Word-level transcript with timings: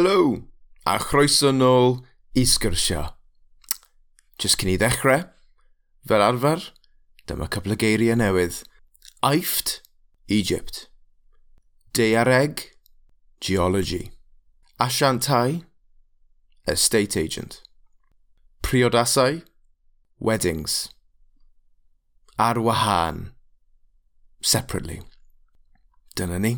helo, 0.00 0.48
a 0.86 0.98
chroeso 0.98 1.52
nôl 1.52 2.00
i 2.34 2.44
sgyrsio. 2.48 3.02
Just 4.40 4.56
cyn 4.60 4.72
i 4.72 4.76
ddechrau, 4.80 5.26
fel 6.08 6.24
arfer, 6.24 6.62
dyma 7.28 7.48
cyfle 7.52 7.76
geiriau 7.76 8.16
newydd. 8.16 8.62
Aifft, 9.20 9.82
Egypt. 10.28 10.88
Deareg, 11.92 12.70
Geology. 13.40 14.10
Asiantai, 14.80 15.66
Estate 16.66 17.18
Agent. 17.20 17.60
Priodasau, 18.62 19.42
Weddings. 20.18 20.88
Ar 22.38 22.56
wahân, 22.56 23.34
separately. 24.40 25.02
Dyna 26.16 26.38
ni. 26.38 26.54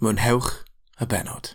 Mwynhewch 0.00 0.52
y 1.00 1.06
benod. 1.08 1.54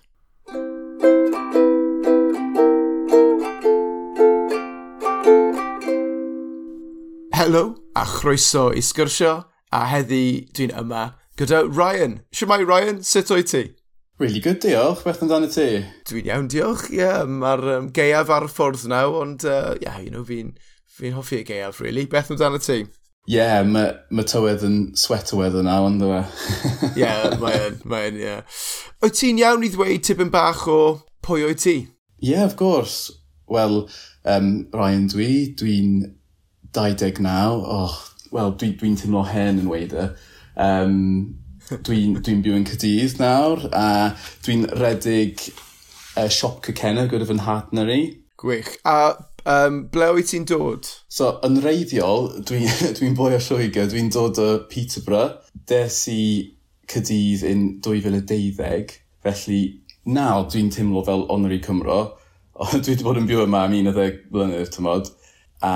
Helo 7.46 7.76
a 7.94 8.04
chroeso 8.06 8.72
i 8.74 8.82
sgyrsio 8.82 9.36
a 9.70 9.80
heddi 9.86 10.48
dwi'n 10.58 10.72
yma 10.82 11.02
gyda 11.38 11.60
Ryan. 11.70 12.16
Siwmai 12.34 12.64
Ryan, 12.66 13.04
sut 13.06 13.30
o'i 13.30 13.46
ti? 13.46 13.62
Really 14.18 14.42
good, 14.42 14.58
diolch. 14.64 15.04
Beth 15.06 15.22
amdano 15.22 15.46
ti? 15.54 15.84
Dwi'n 16.10 16.32
iawn, 16.32 16.48
diolch. 16.50 16.88
Ie, 16.90 17.04
yeah, 17.04 17.22
mae'r 17.30 17.62
um, 17.76 17.92
geiaf 17.94 18.32
ar 18.34 18.48
y 18.48 18.50
ffordd 18.50 18.88
naw, 18.90 19.14
ond 19.20 19.46
uh, 19.46 19.76
yeah, 19.84 20.02
you 20.02 20.10
know, 20.10 20.26
fi'n 20.26 20.56
fi 20.90 21.14
hoffi 21.14 21.44
y 21.44 21.46
geiaf, 21.52 21.84
really. 21.86 22.08
Beth 22.10 22.34
amdano 22.34 22.58
ti? 22.66 22.80
Ie, 22.82 23.38
yeah, 23.38 23.62
mae 23.62 23.94
ma 24.10 24.26
tywedd 24.26 24.66
yn 24.66 24.82
sweat 24.98 25.30
o 25.38 25.44
weddw 25.44 25.62
naw, 25.70 25.86
ond 25.92 26.02
dwi. 26.02 26.26
Ie, 27.04 27.14
mae'n, 27.46 27.80
mae'n, 27.86 28.22
ie. 28.26 28.36
Wyt 29.06 29.22
ti'n 29.22 29.46
iawn 29.46 29.70
i 29.70 29.74
ddweud 29.76 30.10
tipyn 30.10 30.34
bach 30.34 30.66
o 30.66 30.82
pwy 31.22 31.46
o'i 31.46 31.62
ti? 31.62 31.78
Ie, 31.86 32.34
yeah, 32.34 32.50
of 32.50 32.58
course. 32.58 33.14
Wel, 33.54 33.84
um, 34.26 34.54
Ryan 34.74 35.12
dwi, 35.14 35.34
dwi'n 35.62 36.00
29, 36.76 37.64
oh, 37.66 37.96
wel, 38.36 38.54
dwi'n 38.60 38.76
dwi, 38.80 38.94
teimlo 39.00 39.24
hen 39.30 39.62
yn 39.64 39.70
weid 39.72 39.96
e. 39.96 40.10
Um, 40.62 40.98
dwi'n 41.72 42.18
dwi 42.20 42.36
byw 42.46 42.58
yn 42.60 42.68
Cydydd 42.70 43.16
nawr, 43.22 43.64
a 43.74 43.86
dwi'n 44.46 44.68
redig 44.78 45.48
uh, 45.50 46.28
siop 46.28 46.62
cykenna 46.66 47.08
gyda 47.12 47.28
fy 47.30 47.38
nhatner 47.40 47.92
i. 47.94 48.02
Gwych. 48.42 48.76
A 48.86 49.16
um, 49.48 49.86
ble 49.94 50.12
wyt 50.18 50.30
ti'n 50.34 50.48
dod? 50.50 50.90
So, 51.08 51.38
yn 51.48 51.62
reiddiol, 51.64 52.30
dwi'n 52.48 52.68
dwi, 53.00 53.14
boi 53.18 53.32
o 53.38 53.42
Lloegr, 53.42 53.90
dwi'n 53.92 54.12
dod 54.14 54.42
o 54.44 54.50
Peterborough. 54.72 55.40
Des 55.70 56.02
i 56.12 56.22
Cydydd 56.92 57.48
yn 57.50 57.66
2012, 57.86 59.00
felly 59.26 59.62
nawr 60.06 60.46
dwi'n 60.52 60.70
teimlo 60.74 61.02
fel 61.08 61.26
onori 61.34 61.62
Cymro. 61.64 62.02
dwi 62.72 62.94
wedi 62.94 63.04
bod 63.04 63.18
yn 63.20 63.26
byw 63.28 63.46
yma 63.48 63.66
am 63.66 63.74
11 63.76 64.28
blynedd, 64.32 64.70
tymod. 64.76 65.10
A 65.66 65.72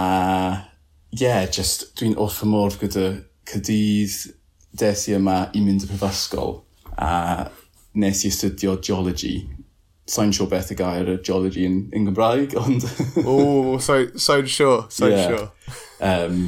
yeah, 1.11 1.45
just 1.45 1.95
dwi'n 1.99 2.17
wrth 2.17 2.41
fy 2.41 2.49
modd 2.49 2.77
gyda 2.81 3.07
Cydydd 3.49 4.35
desi 4.77 5.15
yma 5.17 5.47
i 5.57 5.61
mynd 5.63 5.85
y 5.85 5.89
prifysgol 5.89 6.59
a 7.01 7.49
nes 7.97 8.25
i 8.25 8.29
astudio 8.29 8.75
geology. 8.77 9.39
Sa'n 10.09 10.33
siŵr 10.33 10.49
beth 10.49 10.71
y 10.73 10.77
gair 10.77 11.09
y 11.09 11.17
geology 11.25 11.65
yn, 11.69 11.79
yn 11.93 12.05
Gymraeg, 12.09 12.55
ond... 12.57 12.85
o, 13.29 13.77
sa'n 13.81 14.13
siŵr, 14.17 14.85
sa'n 14.93 15.15
siŵr. 15.17 15.45
Um, 16.05 16.39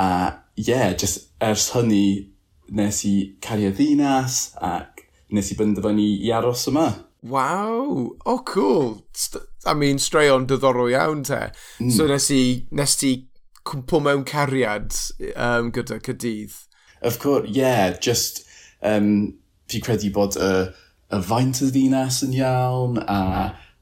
a 0.00 0.10
yeah, 0.56 0.92
just 0.92 1.28
ers 1.40 1.70
hynny 1.74 2.30
nes 2.68 3.02
i 3.08 3.14
cario 3.40 3.72
ddinas 3.72 4.54
ac 4.60 5.04
nes 5.32 5.52
i 5.52 5.56
benderfynu 5.58 6.08
i 6.28 6.32
aros 6.32 6.68
yma. 6.70 6.88
Wow, 7.22 8.16
oh, 8.24 8.38
cool! 8.46 9.04
I 9.66 9.74
mean, 9.74 9.98
straeon 9.98 10.46
diddorol 10.46 10.92
iawn 10.92 11.24
te. 11.26 11.48
Mm. 11.80 11.90
So 11.90 12.06
nes 12.06 12.30
i, 12.30 12.42
nes 12.70 12.94
ti 13.00 13.12
cwmpo 13.68 14.00
mewn 14.04 14.24
cariad 14.28 14.96
um, 15.34 15.72
gyda 15.74 16.00
Cydydd. 16.04 16.56
Of 17.02 17.18
course, 17.18 17.48
yeah, 17.50 17.96
just 18.00 18.46
um, 18.82 19.38
fi 19.68 19.80
credu 19.84 20.10
bod 20.14 20.36
y, 20.40 20.52
y 21.14 21.20
faint 21.24 21.60
y 21.62 21.70
ddinas 21.72 22.22
yn 22.26 22.34
iawn, 22.38 22.98
a 23.04 23.18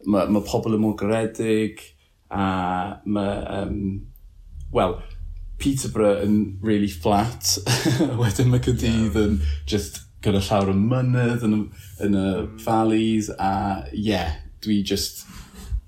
mae 0.06 0.30
ma 0.30 0.42
pobl 0.46 0.76
yn 0.76 0.82
mwy 0.82 0.96
gredig, 1.00 1.82
a 2.30 2.46
mae, 3.06 3.38
um, 3.60 3.78
well, 4.74 4.98
Peterborough 5.58 6.20
yn 6.20 6.58
really 6.60 6.90
flat, 6.90 7.56
wedyn 8.20 8.52
mae 8.52 8.62
Cydydd 8.66 9.16
yn 9.16 9.38
yeah. 9.38 9.54
just 9.70 10.02
gyda 10.26 10.42
llawr 10.42 10.74
y 10.74 10.76
mynydd 10.76 11.46
yn, 11.46 11.56
yn 12.04 12.18
y 12.18 12.28
valleys, 12.66 13.30
a 13.38 13.86
yeah, 13.94 14.36
dwi 14.64 14.82
just 14.84 15.24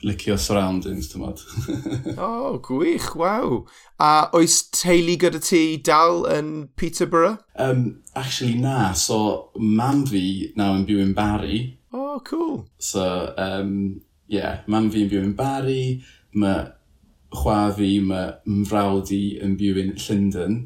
licio 0.06 0.36
surroundings, 0.38 1.09
ti'n 1.10 1.22
modd. 1.22 1.42
o, 2.14 2.26
oh, 2.26 2.59
gwych, 2.62 3.10
waw. 3.19 3.64
A 3.98 4.28
oes 4.36 4.60
teulu 4.75 5.16
gyda 5.19 5.41
ti 5.42 5.62
dal 5.82 6.25
yn 6.31 6.69
Peterborough? 6.78 7.38
Um, 7.56 8.03
actually, 8.14 8.54
na. 8.54 8.92
So, 8.92 9.50
mam 9.59 10.04
fi 10.06 10.53
naw 10.59 10.76
yn 10.78 10.86
byw 10.88 11.03
yn 11.03 11.14
Barry. 11.19 11.60
O, 11.91 11.98
oh, 11.98 12.20
cool. 12.26 12.66
So, 12.78 13.34
um, 13.36 14.00
yeah, 14.31 14.62
mam 14.66 14.91
fi 14.94 15.04
yn 15.06 15.12
byw 15.12 15.25
yn 15.26 15.36
Barry. 15.38 15.82
Mae 16.38 16.66
chwa 17.34 17.60
fi, 17.76 17.92
mae 18.04 18.36
mfrawd 18.47 19.15
i 19.16 19.22
yn 19.44 19.56
byw 19.59 19.82
yn 19.82 19.94
Llundain. 19.98 20.60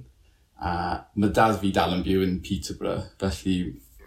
A 0.63 0.75
mae 1.19 1.33
dad 1.35 1.57
fi 1.63 1.73
dal 1.75 1.97
yn 1.97 2.05
byw 2.07 2.27
yn 2.27 2.41
Peterborough. 2.45 3.09
Felly, 3.23 3.57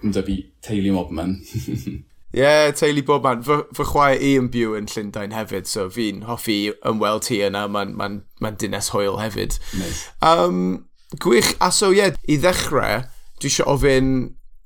ynddo 0.06 0.22
fi 0.28 0.44
teulu 0.64 0.94
mobman. 1.00 1.40
Ie, 2.36 2.42
yeah, 2.42 2.72
teulu 2.76 3.00
bob 3.08 3.24
man. 3.24 3.44
Fy, 3.48 3.62
fy 3.78 3.84
chwaer 3.88 4.20
i 4.20 4.34
yn 4.36 4.50
byw 4.52 4.74
yn 4.76 4.90
Llundain 4.92 5.32
hefyd, 5.32 5.70
so 5.72 5.86
fi'n 5.88 6.26
hoffi 6.28 6.58
ymweld 6.84 7.30
hi 7.32 7.38
yna. 7.48 7.62
Mae'n 7.72 7.94
ma 7.96 8.10
ma 8.44 8.52
dynes 8.52 8.90
hwyl 8.92 9.22
hefyd. 9.22 9.56
Nice. 9.80 10.10
Um, 10.20 10.90
gwych. 11.24 11.54
A 11.64 11.72
so 11.72 11.94
ie, 11.94 12.02
yeah, 12.02 12.18
i 12.28 12.36
ddechrau, 12.44 13.06
dwi 13.40 13.52
eisiau 13.54 13.70
ofyn 13.78 14.10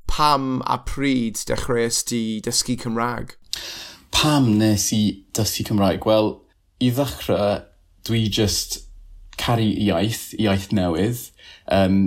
pam 0.09 0.63
a 0.65 0.79
pryd 0.89 1.43
dechreuais 1.45 2.01
ti 2.09 2.23
dysgu 2.45 2.73
Cymraeg? 2.81 3.35
Pam 4.17 4.49
nes 4.57 4.87
i 4.97 5.03
dysgu 5.37 5.67
Cymraeg? 5.69 6.09
Wel, 6.09 6.33
i 6.81 6.89
ddechrau, 6.89 7.61
dwi 8.09 8.23
just 8.33 8.79
caru 9.37 9.69
iaith, 9.69 10.31
iaith 10.41 10.71
newydd. 10.73 11.21
Um, 11.69 12.01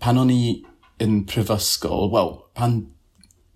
pan 0.00 0.24
o'n 0.24 0.32
i 0.32 0.40
yn 1.02 1.20
prifysgol, 1.28 2.08
wel, 2.16 2.34
pan 2.56 2.80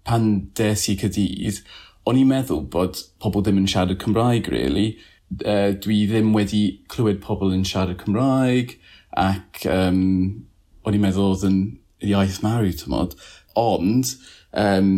pan 0.06 0.30
des 0.58 0.86
i 0.92 0.96
cydydd, 1.00 1.60
o'n 2.06 2.20
i'n 2.20 2.30
meddwl 2.30 2.64
bod 2.70 3.00
pobl 3.22 3.42
ddim 3.42 3.60
yn 3.62 3.70
siarad 3.70 3.98
Cymraeg, 4.02 4.50
really. 4.52 4.94
Uh, 5.42 5.74
dwi 5.82 6.04
ddim 6.06 6.30
wedi 6.36 6.62
clywed 6.92 7.18
pobl 7.24 7.54
yn 7.54 7.66
siarad 7.66 7.98
Cymraeg, 8.04 8.76
ac 9.18 9.64
um, 9.72 10.46
o'n 10.86 10.96
i'n 10.96 11.02
meddwl 11.02 11.32
oedd 11.32 11.46
yn 11.48 11.60
iaith 12.06 12.38
mawr, 12.44 12.68
tymod. 12.78 13.16
Ond, 13.58 14.14
um, 14.54 14.92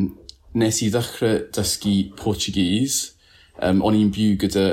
nes 0.59 0.83
i 0.83 0.91
ddechrau 0.93 1.47
dysgu 1.55 1.97
Portuguese. 2.19 3.15
Um, 3.63 3.81
o'n 3.83 3.97
i'n 3.99 4.13
byw 4.15 4.37
gyda 4.45 4.67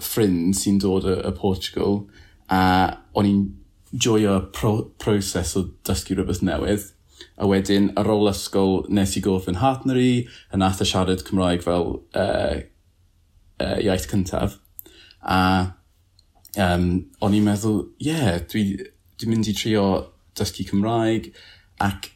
ffrind 0.00 0.56
sy'n 0.56 0.78
dod 0.80 1.06
y, 1.08 1.16
y 1.26 1.32
Portugal, 1.36 2.04
a 2.48 2.60
o'n 3.18 3.28
i'n 3.28 3.42
joio 3.92 4.38
pro 4.54 4.72
proses 5.00 5.56
o 5.58 5.66
dysgu 5.86 6.16
rhywbeth 6.16 6.44
newydd 6.44 6.86
a 7.38 7.46
wedyn 7.46 7.92
ar 7.98 8.10
ôl 8.10 8.30
ysgol 8.30 8.82
nes 8.90 9.14
i 9.16 9.22
gof 9.24 9.48
yn 9.50 9.60
Hartneri, 9.62 10.26
a 10.50 10.58
nath 10.58 10.82
y 10.82 10.88
siarad 10.90 11.22
Cymraeg 11.26 11.62
fel 11.64 11.90
uh, 12.18 12.58
uh, 13.62 13.78
iaith 13.78 14.08
cyntaf. 14.10 14.58
A 15.22 15.40
um, 16.58 16.88
o'n 17.22 17.38
i'n 17.38 17.46
meddwl, 17.46 17.84
ie, 18.02 18.10
yeah, 18.10 18.38
dwi'n 18.50 18.84
dwi 19.18 19.30
mynd 19.30 19.50
i 19.50 19.54
trio 19.56 19.86
dysgu 20.38 20.66
Cymraeg 20.68 21.32
ac 21.82 22.10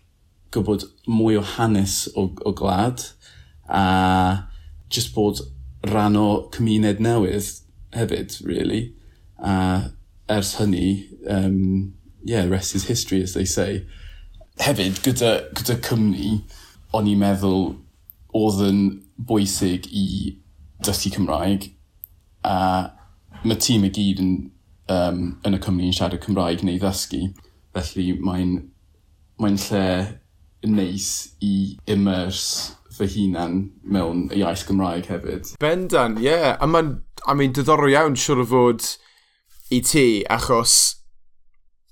gwybod 0.52 0.86
mwy 1.08 1.38
o 1.40 1.42
hanes 1.54 2.04
o, 2.18 2.28
o 2.44 2.52
glad 2.56 3.06
a 3.72 4.48
just 4.92 5.14
bod 5.14 5.40
rhan 5.88 6.18
o 6.18 6.26
cymuned 6.54 7.00
newydd 7.02 7.48
hefyd, 7.96 8.36
really. 8.46 8.94
A 9.38 9.92
ers 10.30 10.56
hynny, 10.60 11.08
um, 11.26 11.94
yeah, 12.24 12.44
rest 12.48 12.74
is 12.74 12.84
history, 12.84 13.22
as 13.22 13.34
they 13.34 13.44
say 13.44 13.86
hefyd, 14.60 15.00
gyda, 15.04 15.32
gyda 15.56 15.78
cymni, 15.86 16.42
o'n 16.92 17.08
i'n 17.08 17.22
meddwl 17.22 17.70
oedd 18.36 18.60
yn 18.66 18.82
bwysig 19.28 19.88
i 19.88 20.06
dysgu 20.84 21.12
Cymraeg 21.14 21.68
a 22.48 22.56
mae 23.42 23.58
tîm 23.60 23.86
y 23.86 23.92
gyd 23.94 24.20
yn, 24.22 24.34
um, 24.92 25.22
yn 25.46 25.56
y 25.56 25.62
cymni 25.62 25.88
yn 25.88 25.96
siarad 25.96 26.22
Cymraeg 26.24 26.64
neu 26.66 26.80
ddysgu. 26.82 27.28
Felly 27.72 28.12
mae'n 28.20 28.58
mae 29.40 29.56
lle 29.56 29.86
neis 30.68 31.08
i 31.42 31.78
immerse 31.90 32.76
fy 32.92 33.08
hunan 33.14 33.62
mewn 33.88 34.26
y 34.30 34.42
iaith 34.42 34.66
Gymraeg 34.68 35.08
hefyd. 35.10 35.54
Bendan, 35.62 36.18
ie. 36.20 36.28
Yeah. 36.28 36.58
A 36.60 36.68
mae'n 36.68 36.98
I 37.22 37.34
mean, 37.38 37.54
diddorol 37.54 37.92
iawn 37.92 38.16
siwr 38.18 38.42
o 38.42 38.46
fod 38.50 38.86
i 39.72 39.78
ti, 39.86 40.06
achos 40.30 40.74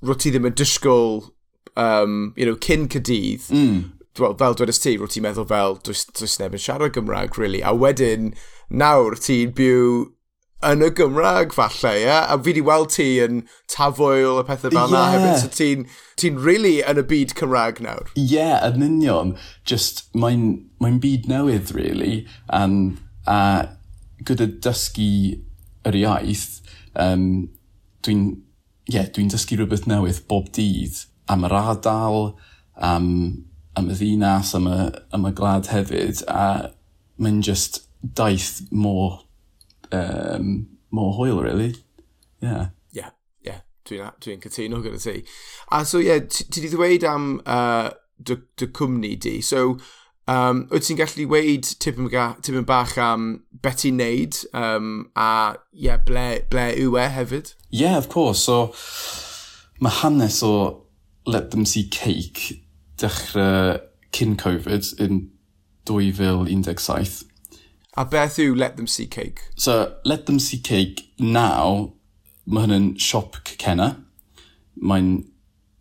rwy 0.02 0.16
ti 0.18 0.32
ddim 0.32 0.48
yn 0.50 0.56
disgwyl 0.58 1.20
um, 1.76 2.32
you 2.36 2.46
know, 2.46 2.56
cyn 2.56 2.88
cydydd, 2.88 3.48
mm. 3.50 3.82
well, 4.18 4.36
fel 4.38 4.56
dwedais 4.58 4.80
ti, 4.82 4.96
rwyt 4.98 5.16
ti'n 5.16 5.26
meddwl 5.26 5.48
fel, 5.50 5.76
does, 5.86 6.06
does 6.16 6.38
neb 6.40 6.56
yn 6.56 6.62
siarad 6.62 6.94
Gymraeg, 6.96 7.36
really. 7.40 7.62
A 7.62 7.74
wedyn, 7.76 8.32
nawr 8.70 9.18
ti'n 9.20 9.54
byw 9.56 10.08
yn 10.70 10.84
y 10.84 10.90
Gymraeg, 10.96 11.54
falle, 11.56 11.94
ie? 11.96 12.06
Yeah? 12.06 12.26
A 12.28 12.36
fi 12.38 12.50
wedi 12.50 12.64
weld 12.66 12.92
ti 12.94 13.08
yn 13.24 13.44
tafwyl 13.72 14.42
y 14.42 14.46
pethau 14.48 14.74
fel 14.74 14.96
yeah. 14.96 15.14
hefyd, 15.14 15.36
so 15.40 15.52
ti'n 15.56 15.86
ti 16.20 16.32
really 16.36 16.78
yn 16.84 17.00
y 17.00 17.06
byd 17.12 17.36
Cymraeg 17.38 17.80
nawr. 17.84 18.10
Ie, 18.14 18.26
yeah, 18.36 18.58
yn 18.68 18.84
union. 18.84 19.36
Just, 19.68 20.08
mae'n 20.12 20.50
mae 20.82 20.98
byd 21.00 21.30
newydd, 21.30 21.72
really. 21.76 22.26
And, 22.48 23.00
a 23.30 23.76
gyda 24.26 24.48
dysgu 24.64 25.40
yr 25.88 25.96
iaith, 26.02 26.60
um, 26.98 27.48
dwi'n 28.04 28.24
yeah, 28.90 29.06
dwi 29.14 29.28
dysgu 29.30 29.58
rhywbeth 29.58 29.86
newydd 29.88 30.24
bob 30.28 30.50
dydd 30.56 31.04
am 31.30 31.46
yr 31.46 31.54
ardal, 31.54 32.34
am, 32.76 33.06
am 33.76 33.90
y 33.90 33.96
ddinas, 33.96 34.54
am 34.58 34.66
y, 34.70 34.80
am 35.14 35.28
y 35.28 35.32
glad 35.36 35.70
hefyd, 35.70 36.24
a 36.28 36.72
mae'n 37.20 37.42
just 37.44 37.84
daith 38.02 38.66
mor, 38.70 39.22
um, 39.92 40.66
mor 40.90 41.14
hwyl, 41.18 41.42
really. 41.44 41.74
Yeah. 42.40 42.68
Yeah, 42.92 43.12
yeah. 43.44 43.62
Dwi'n 43.86 44.12
dwi 44.22 44.38
cytuno 44.42 44.82
gyda 44.84 45.00
ti. 45.02 45.24
A 45.70 45.84
so, 45.84 46.02
yeah, 46.02 46.20
ti 46.24 46.46
wedi 46.48 46.72
ddweud 46.74 47.06
am 47.08 47.32
uh, 47.44 47.90
dy, 48.22 48.40
dy 48.58 48.70
cwmni 48.76 49.14
di. 49.20 49.38
So, 49.44 49.78
um, 50.30 50.66
wyt 50.72 50.88
ti'n 50.88 50.98
gallu 51.00 51.28
dweud 51.28 51.70
tipyn, 51.82 52.10
tipyn 52.42 52.66
bach 52.68 52.96
am 52.98 53.32
beth 53.62 53.84
ti'n 53.84 54.00
neud 54.00 54.42
um, 54.56 55.10
a 55.14 55.56
yeah, 55.72 56.00
ble, 56.06 56.42
ble 56.50 56.70
yw 56.80 56.96
e 57.00 57.08
hefyd? 57.12 57.54
Yeah, 57.70 57.98
of 57.98 58.08
course. 58.08 58.46
So, 58.48 58.72
mae 59.80 60.00
hanes 60.00 60.40
o 60.46 60.54
Let 61.30 61.52
Them 61.52 61.64
See 61.64 61.86
Cake 61.88 62.60
dechrau 62.98 63.78
cyn 64.10 64.34
Covid 64.36 64.88
yn 64.98 65.20
2017. 65.86 67.22
A 67.94 68.04
beth 68.04 68.38
yw 68.42 68.56
Let 68.58 68.74
Them 68.76 68.88
See 68.90 69.06
Cake? 69.06 69.44
So, 69.54 69.94
Let 70.04 70.26
Them 70.26 70.40
See 70.42 70.58
Cake 70.58 71.06
now, 71.18 71.92
mae 72.50 72.66
hynny'n 72.66 72.96
siop 72.98 73.38
cycenna. 73.46 73.92
Mae'n 74.74 75.12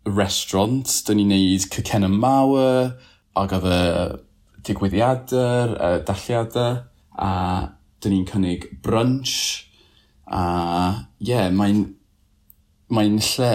restaurant, 0.06 0.86
dyn 1.08 1.18
ni'n 1.18 1.34
neud 1.34 1.66
cycenna 1.74 2.10
mawr, 2.12 2.94
ac 3.34 3.56
oedd 3.58 3.66
y 3.66 3.82
digwyddiadau, 4.70 5.74
y 5.74 5.90
dalliadau, 6.06 6.80
a 7.18 7.32
dyn 8.02 8.16
ni'n 8.16 8.30
cynnig 8.30 8.68
brunch, 8.86 9.34
a 10.30 10.44
ie, 11.18 11.32
yeah, 11.32 11.50
mae'n 11.50 11.88
mae 12.90 13.10
lle, 13.18 13.52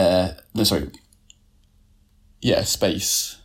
no, 0.56 0.64
sorry, 0.68 0.92
yeah, 2.46 2.64
space. 2.64 3.38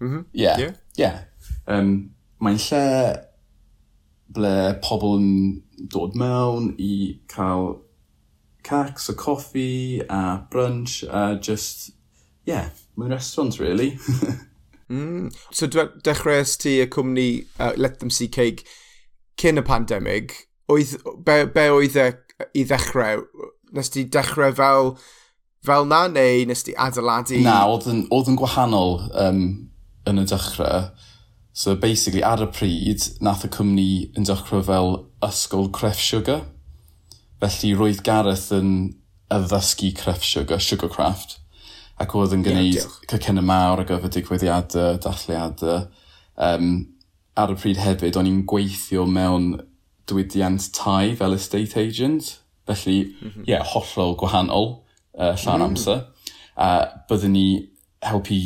Mm 0.00 0.10
-hmm. 0.10 0.24
Yeah. 0.32 0.58
Yeah. 0.58 0.74
yeah. 0.96 1.18
Um, 1.66 2.14
Mae'n 2.44 2.60
lle 2.60 2.84
ble 4.36 4.56
pobl 4.84 5.14
yn 5.16 5.28
dod 5.92 6.16
mewn 6.18 6.74
i 6.82 7.20
cael 7.32 7.78
cacs 8.66 9.08
a 9.08 9.14
coffi 9.14 10.02
a 10.08 10.20
brunch 10.52 11.02
a 11.08 11.38
just, 11.40 11.92
yeah, 12.44 12.68
mae'n 12.96 13.14
restaurant 13.16 13.58
really. 13.60 13.98
mm. 14.92 15.32
So 15.50 15.66
dechreuais 15.68 16.56
ti 16.60 16.80
y 16.82 16.86
cwmni 16.86 17.46
uh, 17.58 17.72
Let 17.76 18.00
Them 18.00 18.10
See 18.10 18.28
Cake 18.28 18.66
cyn 19.40 19.62
y 19.62 19.64
pandemig, 19.64 20.36
oedd, 20.68 20.98
be, 21.24 21.44
be 21.46 21.68
oedd 21.72 21.96
e 21.96 22.10
i 22.52 22.66
ddechrau? 22.68 23.24
Nes 23.72 23.88
ti 23.90 24.04
dechrau 24.04 24.52
fel 24.54 24.98
fel 25.64 25.86
na, 25.88 26.06
neu 26.12 26.44
nes 26.48 26.64
ti 26.66 26.74
adeiladu... 26.76 27.40
Na, 27.44 27.62
oedd 27.72 27.88
yn, 27.90 28.04
oedd 28.14 28.30
yn 28.32 28.38
gwahanol 28.40 28.98
um, 29.24 29.44
yn 30.08 30.20
y 30.20 30.26
dechrau. 30.28 30.90
So 31.54 31.76
basically, 31.78 32.24
ar 32.26 32.42
y 32.42 32.48
pryd, 32.50 33.06
nath 33.24 33.46
y 33.46 33.50
cwmni 33.54 33.88
yn 34.18 34.26
dechrau 34.28 34.64
fel 34.66 34.96
ysgol 35.24 35.70
creff 35.74 36.02
sugar. 36.02 36.42
Felly 37.40 37.72
roedd 37.78 38.02
Gareth 38.06 38.50
yn 38.56 38.72
addysgu 39.32 39.92
creff 39.96 40.24
sugar, 40.26 40.60
sugarcraft. 40.60 41.38
Ac 42.00 42.14
oedd 42.18 42.34
yn 42.34 42.42
gwneud 42.42 42.80
yeah, 42.80 42.96
cycynna 43.10 43.44
mawr 43.44 43.84
ar 43.84 43.88
gyfer 43.88 44.10
digwyddiadau, 44.12 44.98
dathliadau. 45.02 45.84
Um, 46.34 46.72
ar 47.38 47.54
y 47.54 47.58
pryd 47.58 47.80
hefyd, 47.82 48.18
o'n 48.18 48.28
i'n 48.30 48.42
gweithio 48.50 49.06
mewn 49.06 49.52
diwydiant 50.10 50.72
tai 50.74 51.14
fel 51.18 51.36
estate 51.38 51.78
agent. 51.80 52.40
Felly, 52.66 53.04
mhm. 53.04 53.14
ie, 53.14 53.28
mm 53.28 53.30
-hmm. 53.30 53.46
yeah, 53.48 53.64
hollol 53.74 54.18
gwahanol 54.18 54.83
uh, 55.18 55.34
llawn 55.36 55.60
mm. 55.60 55.66
amser. 55.68 56.04
A 56.56 56.68
byddwn 57.08 57.34
ni 57.34 57.48
helpu 58.04 58.40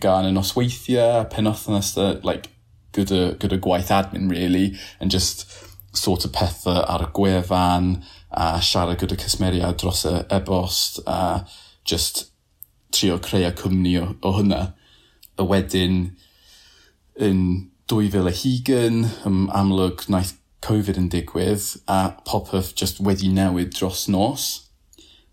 gael 0.00 0.30
yn 0.30 0.40
osweithiau, 0.40 1.26
penothnus, 1.32 1.94
like, 2.24 2.50
gyda, 2.96 3.34
gyda 3.40 3.60
gwaith 3.62 3.92
admin, 3.92 4.30
really, 4.30 4.72
and 5.00 5.10
just 5.10 5.46
sort 5.92 6.24
of 6.24 6.32
pethau 6.32 6.80
ar 6.88 7.04
y 7.04 7.10
gwefan, 7.16 7.94
a 8.32 8.60
siarad 8.64 9.00
gyda 9.00 9.18
cysmeriad 9.20 9.76
dros 9.80 10.06
y 10.08 10.22
e-bost, 10.32 11.02
a 11.06 11.44
just 11.84 12.30
trio 12.92 13.18
creu 13.18 13.52
cwmni 13.56 13.98
o, 14.00 14.12
o 14.22 14.36
hynna. 14.38 14.62
Y 15.40 15.48
wedyn, 15.48 15.98
yn 17.20 17.42
2020, 17.92 19.04
ym 19.28 19.44
amlwg 19.52 20.06
naeth 20.12 20.38
Covid 20.62 20.96
yn 21.00 21.08
digwydd, 21.12 21.64
a 21.90 22.14
popeth 22.28 22.72
just 22.78 23.02
wedi 23.02 23.28
newid 23.32 23.74
dros 23.74 24.06
nos 24.08 24.61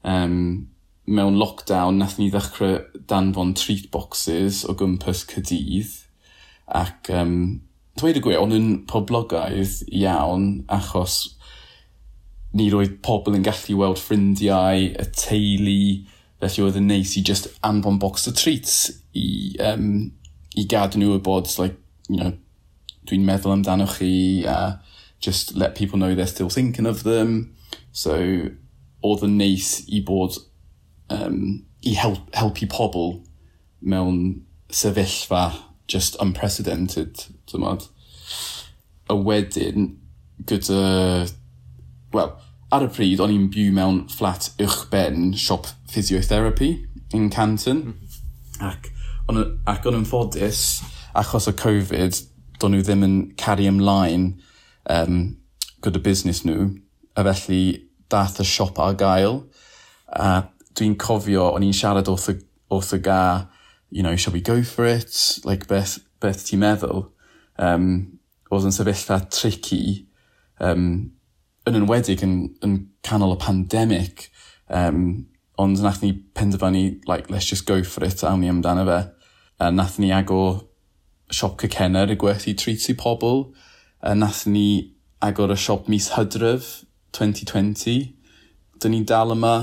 um, 0.04 0.70
mewn 1.10 1.40
lockdown 1.42 1.98
nath 2.00 2.20
ni 2.20 2.30
ddechrau 2.30 2.78
danfon 3.10 3.56
treat 3.58 3.90
boxes 3.94 4.62
o 4.70 4.76
gwmpas 4.78 5.26
Cydydd 5.30 5.96
ac 6.80 7.10
um, 7.16 7.62
dweud 8.00 8.20
y 8.20 8.24
gwir, 8.24 8.40
ond 8.42 8.56
yn 8.56 8.70
poblogaidd 8.90 9.82
iawn 9.90 10.46
achos 10.72 11.36
ni 12.54 12.70
roedd 12.74 13.00
pobl 13.06 13.38
yn 13.38 13.46
gallu 13.46 13.78
weld 13.82 14.00
ffrindiau, 14.02 14.86
y 14.90 15.08
teulu, 15.18 15.82
felly 16.40 16.66
oedd 16.66 16.80
yn 16.80 16.88
neis 16.90 17.16
i 17.20 17.26
just 17.26 17.50
anfon 17.66 18.00
box 18.02 18.30
o 18.30 18.34
treats 18.34 18.78
i, 19.18 19.58
um, 19.66 20.12
i 20.58 20.66
gadw 20.70 21.02
nhw 21.02 21.18
y 21.18 21.24
bod, 21.26 21.50
like, 21.60 21.78
you 22.08 22.22
know, 22.22 22.34
dwi'n 23.10 23.26
meddwl 23.26 23.58
amdano 23.58 23.90
chi 23.90 24.46
a 24.48 24.80
just 25.20 25.56
let 25.56 25.76
people 25.76 26.00
know 26.00 26.16
they're 26.16 26.30
still 26.30 26.50
thinking 26.50 26.86
of 26.86 27.04
them. 27.04 27.56
So, 27.92 28.16
oedd 29.06 29.26
yn 29.28 29.38
neis 29.40 29.80
i 29.88 30.02
bod 30.06 30.38
um, 31.14 31.66
i 31.86 31.96
help, 31.96 32.22
helpu 32.36 32.68
pobl 32.72 33.18
mewn 33.80 34.46
sefyllfa 34.72 35.54
just 35.90 36.16
unprecedented, 36.22 37.26
dymod. 37.52 37.88
A 39.10 39.16
wedyn, 39.16 39.96
gyda... 40.46 41.26
Wel, 42.14 42.30
ar 42.74 42.86
y 42.86 42.90
pryd, 42.94 43.24
o'n 43.24 43.34
i'n 43.34 43.50
byw 43.54 43.74
mewn 43.74 44.04
fflat 44.12 44.52
uwchben 44.62 45.34
siop 45.38 45.72
physiotherapy 45.90 46.72
yn 47.18 47.30
Canton. 47.34 47.82
Mm. 47.90 48.16
Ac, 48.70 48.92
on, 49.30 49.42
ac 49.70 49.88
o'n 49.90 49.98
yn 50.02 50.08
ffodus, 50.10 50.64
achos 51.18 51.50
o 51.50 51.56
Covid, 51.58 52.22
do'n 52.62 52.76
nhw 52.76 52.86
ddim 52.86 53.06
yn 53.08 53.18
caru 53.40 53.66
ymlaen 53.72 54.32
um, 54.94 55.20
gyda 55.82 56.02
busnes 56.06 56.44
nhw. 56.46 56.70
A 57.18 57.26
felly, 57.26 57.89
dath 58.10 58.40
y 58.42 58.46
siop 58.48 58.80
ar 58.82 58.98
gael. 59.00 59.44
A 60.10 60.50
dwi'n 60.78 60.98
cofio, 61.00 61.50
o'n 61.54 61.66
i'n 61.66 61.76
siarad 61.76 62.10
wrth 62.12 62.30
y, 62.34 62.36
wrth 62.74 62.94
y 62.98 63.02
ga, 63.06 63.22
you 63.90 64.04
know, 64.04 64.16
shall 64.16 64.34
we 64.34 64.42
go 64.42 64.62
for 64.64 64.86
it? 64.86 65.40
Like, 65.44 65.68
beth, 65.68 66.00
beth 66.22 66.46
ti'n 66.48 66.64
meddwl? 66.64 67.08
Um, 67.60 68.20
oedd 68.50 68.70
yn 68.70 68.76
sefyllfa 68.76 69.20
tricky, 69.34 70.08
um, 70.64 71.12
yn 71.68 71.82
enwedig 71.82 72.24
yn, 72.26 72.36
yn 72.66 72.78
canol 73.06 73.36
y 73.36 73.40
pandemig, 73.42 74.30
um, 74.74 75.28
ond 75.60 75.82
nath 75.84 76.02
ni 76.02 76.14
penderfynu, 76.38 77.02
like, 77.10 77.30
let's 77.30 77.50
just 77.50 77.68
go 77.68 77.84
for 77.84 78.06
it, 78.08 78.24
awn 78.24 78.42
ni 78.42 78.50
amdano 78.52 78.86
fe. 78.88 79.00
A 79.60 79.72
nath 79.72 80.00
ni 80.00 80.14
agor 80.16 80.64
siop 81.30 81.60
cycenner 81.62 82.10
i 82.10 82.18
gwerthu 82.18 82.56
treats 82.58 82.90
i 82.90 82.96
pobl, 82.98 83.50
a 84.02 84.16
nath 84.16 84.46
ni 84.48 84.96
agor 85.22 85.52
y 85.52 85.60
siop 85.60 85.90
mis 85.92 86.14
hydref 86.16 86.80
2020. 87.18 88.14
Dyn 88.80 88.96
ni'n 88.96 89.08
dal 89.10 89.34
yma, 89.36 89.56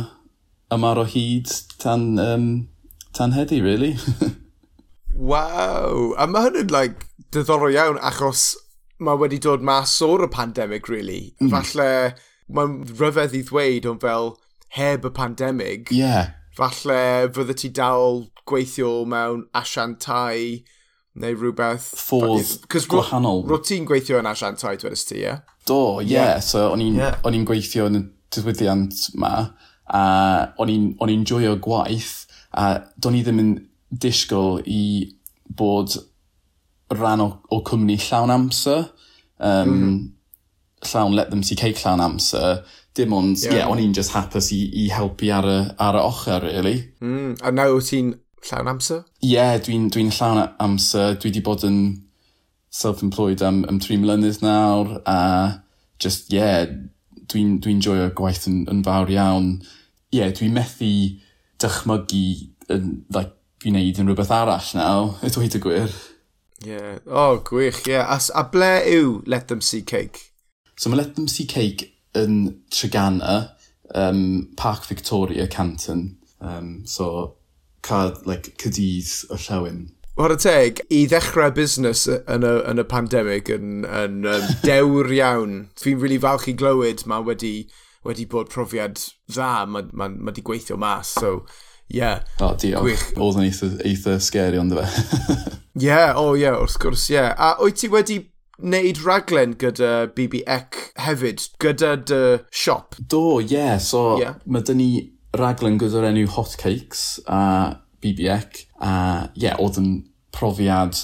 ymar 0.72 1.00
o 1.00 1.06
hyd 1.08 1.50
tan, 1.82 2.14
um, 2.20 2.46
tan 3.16 3.34
heddi, 3.36 3.62
really. 3.64 3.96
Waw! 5.30 6.12
A 6.20 6.26
mae 6.28 6.50
hynny'n 6.50 6.72
like, 6.74 7.08
diddorol 7.32 7.74
iawn 7.74 8.00
achos 8.04 8.54
mae 9.00 9.18
wedi 9.20 9.38
dod 9.42 9.64
mas 9.64 9.94
o'r 10.04 10.26
y 10.26 10.30
pandemig, 10.32 10.88
really. 10.92 11.34
Mm. 11.40 11.52
Falle 11.52 11.90
mae'n 12.52 12.78
rhyfedd 12.92 13.34
i 13.36 13.42
ddweud 13.46 13.88
ond 13.90 14.04
fel 14.04 14.34
heb 14.76 15.06
y 15.08 15.12
pandemig. 15.16 15.92
Yeah. 15.94 16.34
Falle 16.56 17.28
fydde 17.36 17.56
ti 17.58 17.70
dal 17.74 18.26
gweithio 18.48 19.04
mewn 19.08 19.44
asiantau 19.56 20.62
neu 21.20 21.36
rhywbeth... 21.36 21.88
Ffordd 21.98 22.66
gwahanol. 22.90 23.44
Ro, 23.48 23.60
ti'n 23.64 23.86
gweithio 23.88 24.20
yn 24.20 24.28
asiantaid 24.30 24.84
wedys 24.86 25.06
ti, 25.08 25.20
ie? 25.20 25.24
Yeah? 25.24 25.44
Do, 25.68 25.78
ie. 26.02 26.10
Yeah. 26.10 26.34
yeah. 26.36 26.44
So, 26.44 26.68
o'n 26.72 26.84
i'n 26.84 27.00
yeah. 27.00 27.46
Gweithio 27.48 27.88
yn 27.90 28.00
y 28.00 28.04
dydwyddiant 28.36 29.06
ma, 29.20 29.32
a 29.86 30.02
o'n 30.60 30.72
i'n 31.12 31.24
joio 31.28 31.56
gwaith, 31.62 32.26
a 32.56 32.68
do'n 33.00 33.18
i 33.18 33.22
ddim 33.24 33.42
yn 33.42 33.54
disgwyl 33.90 34.60
i 34.66 34.82
bod 35.46 35.96
rhan 36.94 37.22
o, 37.22 37.30
o 37.52 37.62
cwmni 37.66 37.98
llawn 38.08 38.34
amser. 38.34 38.90
Um, 39.38 39.68
mm 39.68 39.80
-hmm. 39.80 40.02
Llawn 40.86 41.14
let 41.14 41.30
them 41.30 41.42
see 41.42 41.56
cake 41.56 41.78
llawn 41.82 42.00
amser. 42.00 42.64
Dim 42.94 43.12
ond, 43.12 43.36
ie, 43.36 43.44
yeah. 43.44 43.54
yeah, 43.54 43.70
o'n 43.70 43.78
i'n 43.78 43.94
just 43.94 44.12
hapus 44.12 44.52
i, 44.52 44.62
i 44.84 44.88
helpu 44.90 45.32
ar 45.32 45.44
y, 45.44 45.58
ar 45.78 45.98
y 45.98 46.02
ochr, 46.02 46.40
really. 46.42 46.78
Mm, 47.00 47.36
a 47.42 47.50
nawr 47.52 47.82
ti'n 47.84 48.14
llawn 48.46 48.70
amser? 48.70 49.04
Ie, 49.20 49.34
yeah, 49.34 49.54
dwi'n 49.62 49.88
dwi, 49.92 50.06
llawn 50.14 50.42
amser. 50.62 51.16
Dwi 51.20 51.30
wedi 51.30 51.42
bod 51.44 51.64
yn 51.66 51.78
self-employed 52.76 53.42
am, 53.46 53.62
am 53.70 53.80
tri 53.82 53.96
mlynedd 54.00 54.42
nawr 54.44 54.98
a 55.08 55.18
just, 56.02 56.30
ie, 56.32 56.40
yeah, 56.40 56.66
dwi'n 57.32 57.56
dwi 57.64 57.78
joio 57.82 58.10
gwaith 58.16 58.46
yn, 58.50 58.64
yn 58.72 58.84
fawr 58.86 59.10
iawn. 59.12 59.56
Ie, 60.12 60.20
yeah, 60.20 60.34
dwi'n 60.36 60.54
methu 60.56 60.92
dychmygu 61.62 62.26
yn, 62.72 62.92
like, 63.14 63.32
fi'n 63.62 63.76
neud 63.78 63.98
yn 64.02 64.10
rhywbeth 64.10 64.34
arall 64.34 64.70
naw, 64.76 65.10
y 65.24 65.32
dweud 65.32 65.56
y 65.56 65.62
gwir. 65.64 65.98
Ie, 66.64 66.70
yeah. 66.70 66.94
o, 67.06 67.22
oh, 67.22 67.40
gwych, 67.44 67.82
ie. 67.86 67.96
Yeah. 67.96 68.10
A, 68.12 68.20
a 68.40 68.46
ble 68.52 68.72
yw 68.92 69.20
Let 69.28 69.48
Them 69.48 69.62
See 69.64 69.82
Cake? 69.82 70.30
So 70.76 70.90
mae 70.90 71.00
Let 71.00 71.14
Them 71.16 71.28
See 71.28 71.48
Cake 71.48 71.90
yn 72.16 72.62
Tregana, 72.72 73.56
um, 73.94 74.52
Park 74.56 74.84
Victoria, 74.84 75.46
Canton. 75.48 76.18
Um, 76.40 76.84
so 76.86 77.35
cael 77.86 78.16
like, 78.28 78.56
cydydd 78.62 79.12
o 79.30 79.38
llawn. 79.46 79.86
Wel, 80.16 80.32
y 80.32 80.36
teg, 80.40 80.78
i 80.88 81.02
ddechrau 81.10 81.52
busnes 81.52 82.06
yn 82.08 82.44
y, 82.46 82.52
yn 82.70 82.80
y 82.80 82.84
pandemig 82.88 83.50
yn, 83.52 83.82
yn, 83.84 84.22
yn 84.24 84.46
dewr 84.64 85.10
iawn. 85.12 85.58
Fi'n 85.76 85.98
rili 85.98 86.06
really 86.06 86.20
falch 86.22 86.46
i 86.48 86.54
glywed 86.56 87.04
mae 87.10 87.24
wedi, 87.26 87.50
wedi 88.06 88.24
bod 88.32 88.48
profiad 88.52 88.96
dda, 89.28 89.66
mae 89.68 89.90
ma, 89.92 90.08
ma 90.08 90.30
wedi 90.30 90.44
gweithio 90.46 90.78
mas, 90.80 91.10
so 91.20 91.42
yeah. 91.92 92.22
O, 92.40 92.48
oh, 92.48 92.54
diolch. 92.56 92.86
Gwych. 92.86 93.04
Oedd 93.20 93.42
yn 93.42 93.50
eitha, 93.50 93.68
eitha 93.90 94.16
scary 94.24 94.62
ond 94.62 94.72
fe. 94.78 94.86
Ie, 95.84 96.00
o 96.16 96.30
ie, 96.32 96.48
wrth 96.48 96.78
gwrs, 96.80 97.10
ie. 97.10 97.18
Yeah. 97.18 97.36
A 97.36 97.52
wyt 97.60 97.82
ti 97.82 97.92
wedi 97.92 98.16
wneud 98.56 99.02
raglen 99.04 99.52
gyda 99.60 100.06
BB 100.16 100.40
Ec 100.48 100.80
hefyd, 101.04 101.44
gyda 101.60 101.92
dy 102.08 102.22
siop? 102.48 102.96
Do, 102.96 103.42
ie. 103.44 103.52
Yeah. 103.52 103.76
So, 103.84 104.16
yeah. 104.22 104.40
mae 104.48 104.64
dyn 104.64 104.80
ni 104.80 104.88
raglen 105.38 105.78
gyda'r 105.80 106.10
enw 106.10 106.26
Hot 106.36 106.56
Cakes 106.60 107.20
a 107.26 107.76
BBEC. 108.02 108.66
A 108.80 108.92
ie, 109.34 109.46
yeah, 109.46 109.60
oedd 109.62 109.78
yn 109.80 109.90
profiad 110.34 110.98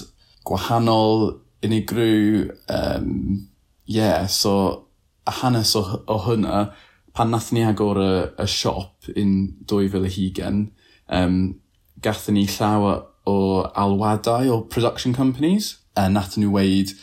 gwahanol, 0.47 1.39
unigryw, 1.63 2.49
um, 2.69 3.47
yeah, 3.85 4.27
so 4.27 4.89
a 5.25 5.31
hanes 5.39 5.75
o, 5.79 5.83
o 6.07 6.17
hynna, 6.25 6.65
pan 7.13 7.31
nath 7.31 7.51
ni 7.55 7.63
agor 7.63 7.99
y, 8.01 8.11
y 8.41 8.47
siop 8.49 9.09
yn 9.15 9.53
2020, 9.69 10.65
um, 11.13 11.37
gathen 12.03 12.37
ni 12.37 12.47
llawer 12.49 13.05
o 13.29 13.37
alwadau 13.63 14.51
o 14.51 14.61
production 14.67 15.13
companies. 15.13 15.77
A 15.95 16.09
nath 16.09 16.35
nhw 16.41 16.51
weid, 16.55 16.95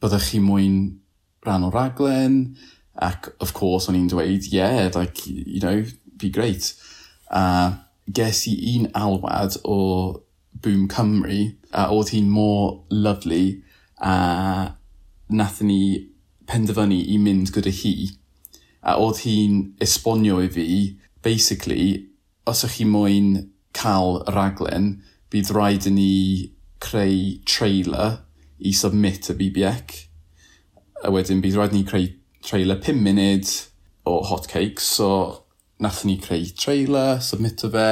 byddwch 0.00 0.32
chi 0.32 0.42
mwyn 0.42 0.98
rhan 1.44 1.66
o 1.66 1.70
raglen, 1.70 2.56
ac 2.98 3.28
of 3.44 3.52
course 3.54 3.90
o'n 3.90 3.98
i'n 3.98 4.08
dweud, 4.10 4.48
yeah, 4.50 4.88
like, 4.94 5.26
you 5.28 5.60
know, 5.60 5.84
be 6.18 6.30
great. 6.30 6.74
A 7.30 7.44
ges 8.08 8.46
i 8.48 8.54
un 8.76 8.88
alwad 8.94 9.58
o 9.64 10.24
Boom 10.62 10.88
Cymru, 10.88 11.52
a 11.72 11.88
oedd 11.94 12.12
hi'n 12.14 12.30
mor 12.32 12.84
lovely, 12.90 13.60
a 14.00 14.74
nath 15.28 15.60
ni 15.62 16.08
penderfynu 16.48 16.98
i 17.12 17.18
mynd 17.22 17.52
gyda 17.54 17.72
hi. 17.82 17.94
A 18.82 18.96
oedd 18.98 19.22
hi'n 19.26 19.60
esbonio 19.84 20.40
i 20.42 20.48
fi, 20.52 20.68
basically, 21.22 22.08
os 22.48 22.64
ych 22.66 22.78
chi 22.78 22.88
moyn 22.88 23.34
cael 23.76 24.22
raglen, 24.34 24.96
bydd 25.30 25.52
rhaid 25.52 25.86
i 25.90 25.92
ni 25.92 26.12
creu 26.82 27.36
trailer 27.46 28.22
i 28.58 28.72
submit 28.74 29.28
y 29.30 29.36
BBEC. 29.38 29.96
A 31.04 31.12
wedyn 31.14 31.42
bydd 31.44 31.58
rhaid 31.58 31.76
i 31.76 31.82
ni 31.82 31.86
creu 31.86 32.08
trailer 32.42 32.80
5 32.82 33.02
munud 33.04 33.50
o 34.08 34.22
hotcakes, 34.24 34.88
so 34.96 35.10
nath 35.78 36.04
ni 36.04 36.18
creu 36.18 36.46
trailer, 36.56 37.20
submit 37.22 37.64
o 37.64 37.70
fe, 37.70 37.90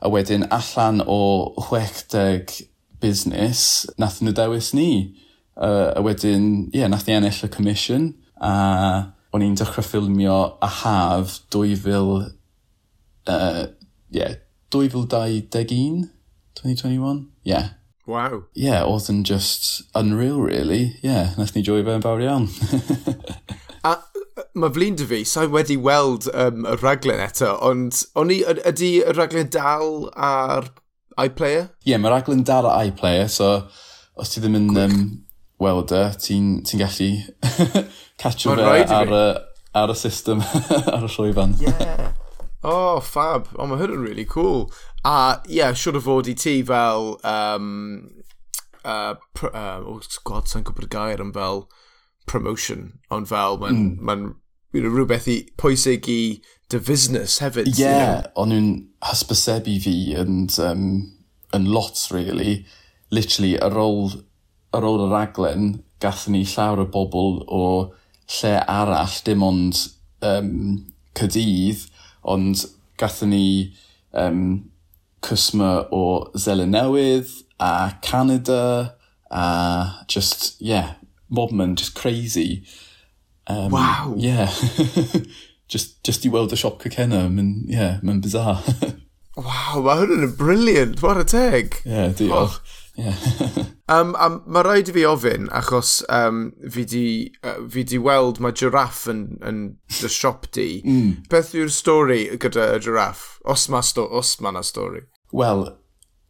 a 0.00 0.10
wedyn 0.12 0.46
allan 0.50 1.02
o 1.06 1.54
60 1.68 2.66
busnes, 3.00 3.62
nath 3.98 4.20
nhw 4.22 4.34
dewis 4.36 4.72
ni. 4.76 4.90
Uh, 5.56 5.92
a 5.96 6.02
wedyn, 6.04 6.66
ie, 6.68 6.82
yeah, 6.82 6.90
nath 6.92 7.06
ni 7.08 7.16
ennill 7.16 7.44
y 7.46 7.48
commission, 7.52 8.10
a 8.36 9.12
o'n 9.32 9.44
i'n 9.44 9.56
dechrau 9.56 9.84
ffilmio 9.84 10.36
a 10.64 10.68
haf 10.82 11.38
2000, 11.52 12.34
uh, 13.32 13.64
yeah, 14.12 14.36
2021, 14.70 16.10
2021, 16.54 17.26
yeah. 17.44 17.72
Wow. 18.06 18.44
Yeah, 18.54 18.84
oedd 18.86 19.08
yn 19.10 19.24
just 19.26 19.82
unreal, 19.98 20.38
really. 20.38 20.94
Yeah, 21.02 21.34
nath 21.40 21.56
ni 21.56 21.64
joio 21.66 21.82
fe 21.82 21.96
yn 21.98 22.04
fawr 22.04 22.22
iawn. 22.22 22.46
mae 24.56 24.72
flin 24.72 24.96
dy 24.96 25.06
fi, 25.08 25.20
sa'i 25.28 25.50
wedi 25.52 25.76
weld 25.80 26.28
um, 26.32 26.64
y 26.64 26.76
raglen 26.80 27.20
eto, 27.20 27.52
ond 27.64 28.00
o'n 28.16 28.32
i, 28.32 28.40
ydy 28.70 28.90
y 29.04 29.14
raglen 29.16 29.50
dal 29.52 30.08
ar 30.16 30.70
iPlayer? 31.20 31.68
Ie, 31.84 31.92
yeah, 31.92 32.00
mae'r 32.00 32.18
raglen 32.18 32.44
dal 32.48 32.68
ar 32.70 32.88
iPlayer, 32.88 33.28
so 33.32 33.50
os 34.16 34.32
ti 34.32 34.40
ddim 34.40 34.56
yn 34.58 34.70
um, 34.80 34.96
weld 35.60 35.92
e, 35.98 36.02
ti'n 36.24 36.62
ti 36.66 36.80
gallu 36.80 37.10
catcho 38.20 38.56
fe 38.56 38.84
ar, 38.96 39.12
y, 39.12 39.24
ar 39.76 39.92
y 39.92 39.98
system, 40.00 40.40
ar 40.94 41.04
y 41.04 41.12
llwyfan. 41.12 41.56
Yeah. 41.60 42.12
Oh, 42.66 42.98
fab. 43.04 43.52
Oh, 43.54 43.68
mae 43.68 43.78
hyn 43.78 43.92
yn 43.94 44.02
really 44.02 44.24
cool. 44.26 44.70
A, 45.04 45.42
ie, 45.44 45.60
yeah, 45.60 45.76
siwr 45.76 46.00
o 46.00 46.04
fod 46.08 46.32
i 46.32 46.34
ti 46.38 46.62
fel... 46.66 47.14
Um, 47.28 47.68
uh, 48.86 49.14
uh, 49.52 49.84
oh, 49.84 50.00
god, 50.24 50.48
sa'n 50.48 50.64
gwybod 50.66 50.88
gair 50.90 51.20
yn 51.22 51.34
fel 51.36 51.66
promotion, 52.26 52.96
ond 53.12 53.28
fel 53.30 53.60
mae'n 53.62 53.78
mm. 53.78 54.02
ma 54.02 54.16
rhywbeth 54.84 55.28
i 55.32 55.38
pwysig 55.60 56.08
i 56.12 56.20
dy 56.72 56.80
fusnes 56.82 57.38
hefyd. 57.42 57.70
Ie, 57.70 57.80
yeah, 57.80 57.94
you 57.96 58.06
know? 58.22 58.30
o'n 58.42 58.52
nhw'n 58.52 58.70
hysbysebu 59.06 59.76
fi 59.84 59.96
yn, 60.20 60.46
um, 60.62 60.86
yn 61.56 61.68
lot, 61.72 62.00
really. 62.12 62.64
Literally, 63.14 63.54
ar 63.62 63.78
ôl, 63.80 64.16
ar 64.74 64.86
ôl 64.86 65.06
y 65.06 65.10
raglen, 65.12 65.68
gathen 66.02 66.36
ni 66.36 66.44
llawer 66.44 66.84
o 66.84 66.88
bobl 66.92 67.40
o 67.46 67.62
lle 68.38 68.54
arall, 68.66 69.20
dim 69.24 69.44
ond 69.46 69.82
um, 70.26 70.52
Cydydd, 71.16 71.86
ond 72.26 72.66
gathen 73.00 73.32
ni 73.32 73.46
um, 74.12 74.66
cwsma 75.24 75.86
o 75.94 76.02
Zelenewydd 76.36 77.30
a 77.58 77.96
Canada 78.02 78.96
a 79.30 80.04
just, 80.08 80.60
yeah, 80.60 80.94
mobman, 81.30 81.74
just 81.74 81.94
crazy. 81.94 82.64
Um, 83.46 83.70
wow! 83.70 84.14
Yeah. 84.16 84.52
just, 85.68 86.02
just 86.04 86.26
i 86.26 86.30
weld 86.30 86.54
y 86.54 86.58
siop 86.58 86.80
cacenna, 86.82 87.26
mae'n 87.30 87.52
yeah, 87.70 88.00
mae'n 88.02 88.22
bizar. 88.24 88.62
wow, 89.36 89.82
mae 89.84 90.00
hwn 90.02 90.10
brilliant, 90.10 90.38
briliant, 90.38 91.02
what 91.02 91.20
a 91.20 91.24
teg. 91.24 91.80
Yeah, 91.84 92.10
diolch. 92.16 92.58
Oh. 92.58 92.60
Yeah. 92.96 93.12
um, 93.92 94.14
um, 94.16 94.38
mae 94.48 94.64
rhaid 94.64 94.88
i 94.88 94.92
fi 94.96 95.02
ofyn, 95.04 95.50
achos 95.52 95.98
um, 96.08 96.46
fi, 96.72 96.86
di, 96.88 97.02
uh, 97.44 97.58
fi 97.68 97.82
di 97.84 97.98
weld 98.00 98.38
mae 98.40 98.56
giraff 98.56 99.02
yn, 99.12 99.20
yn 99.44 99.58
dy 99.98 100.08
siop 100.08 100.46
di. 100.56 100.80
Mm. 100.80 101.10
Beth 101.28 101.52
yw'r 101.52 101.68
stori 101.68 102.22
gyda 102.40 102.70
y 102.78 102.80
giraff? 102.86 103.26
Os 103.44 103.66
mae 103.68 103.84
sto 103.84 104.06
os 104.08 104.30
ma 104.40 104.54
na 104.56 104.64
stori? 104.64 105.04
Wel, 105.36 105.66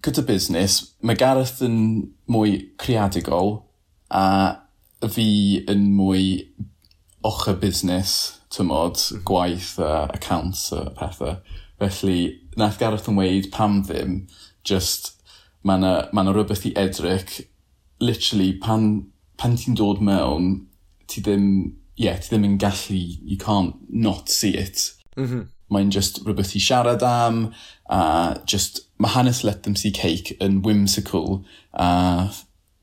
gyda 0.02 0.26
busnes, 0.26 0.80
mae 1.06 1.18
Gareth 1.22 1.62
yn 1.62 1.78
mwy 2.34 2.58
creadigol 2.82 3.60
a 4.10 4.26
fi 5.14 5.28
yn 5.70 5.92
mwy 5.94 6.26
ochr 7.26 7.58
busnes, 7.60 8.40
tymod, 8.54 8.96
mhm. 8.98 9.24
gwaith 9.28 9.76
a 9.82 10.06
accounts 10.14 10.70
a 10.72 10.90
pethau. 10.96 11.40
Felly, 11.80 12.40
nath 12.56 12.78
Gareth 12.80 13.08
yn 13.10 13.18
weid 13.18 13.50
pam 13.52 13.82
ddim, 13.84 14.22
just 14.64 15.12
mae 15.66 15.80
yna 15.80 15.92
ma, 16.14 16.24
rhywbeth 16.30 16.64
i 16.68 16.72
edrych, 16.78 17.40
literally, 18.00 18.52
pan, 18.62 19.10
pan 19.40 19.58
ti'n 19.58 19.76
dod 19.78 20.00
mewn, 20.04 20.66
ti 21.10 21.20
ddim, 21.24 21.76
yeah, 22.00 22.16
ti 22.20 22.32
ddim 22.32 22.46
yn 22.48 22.56
gallu, 22.62 23.02
you 23.20 23.36
can't 23.40 23.76
not 23.90 24.30
see 24.32 24.54
it. 24.56 24.92
Mm 25.16 25.28
-hmm. 25.28 25.46
Mae'n 25.72 25.90
just 25.90 26.22
rhywbeth 26.24 26.54
i 26.56 26.62
siarad 26.62 27.02
am, 27.02 27.52
a 27.90 28.38
just, 28.46 28.86
mae 28.98 29.12
hanes 29.12 29.42
Let 29.44 29.62
Them 29.64 29.76
See 29.76 29.90
Cake 29.90 30.36
yn 30.40 30.62
whimsical, 30.62 31.44
a 31.72 32.30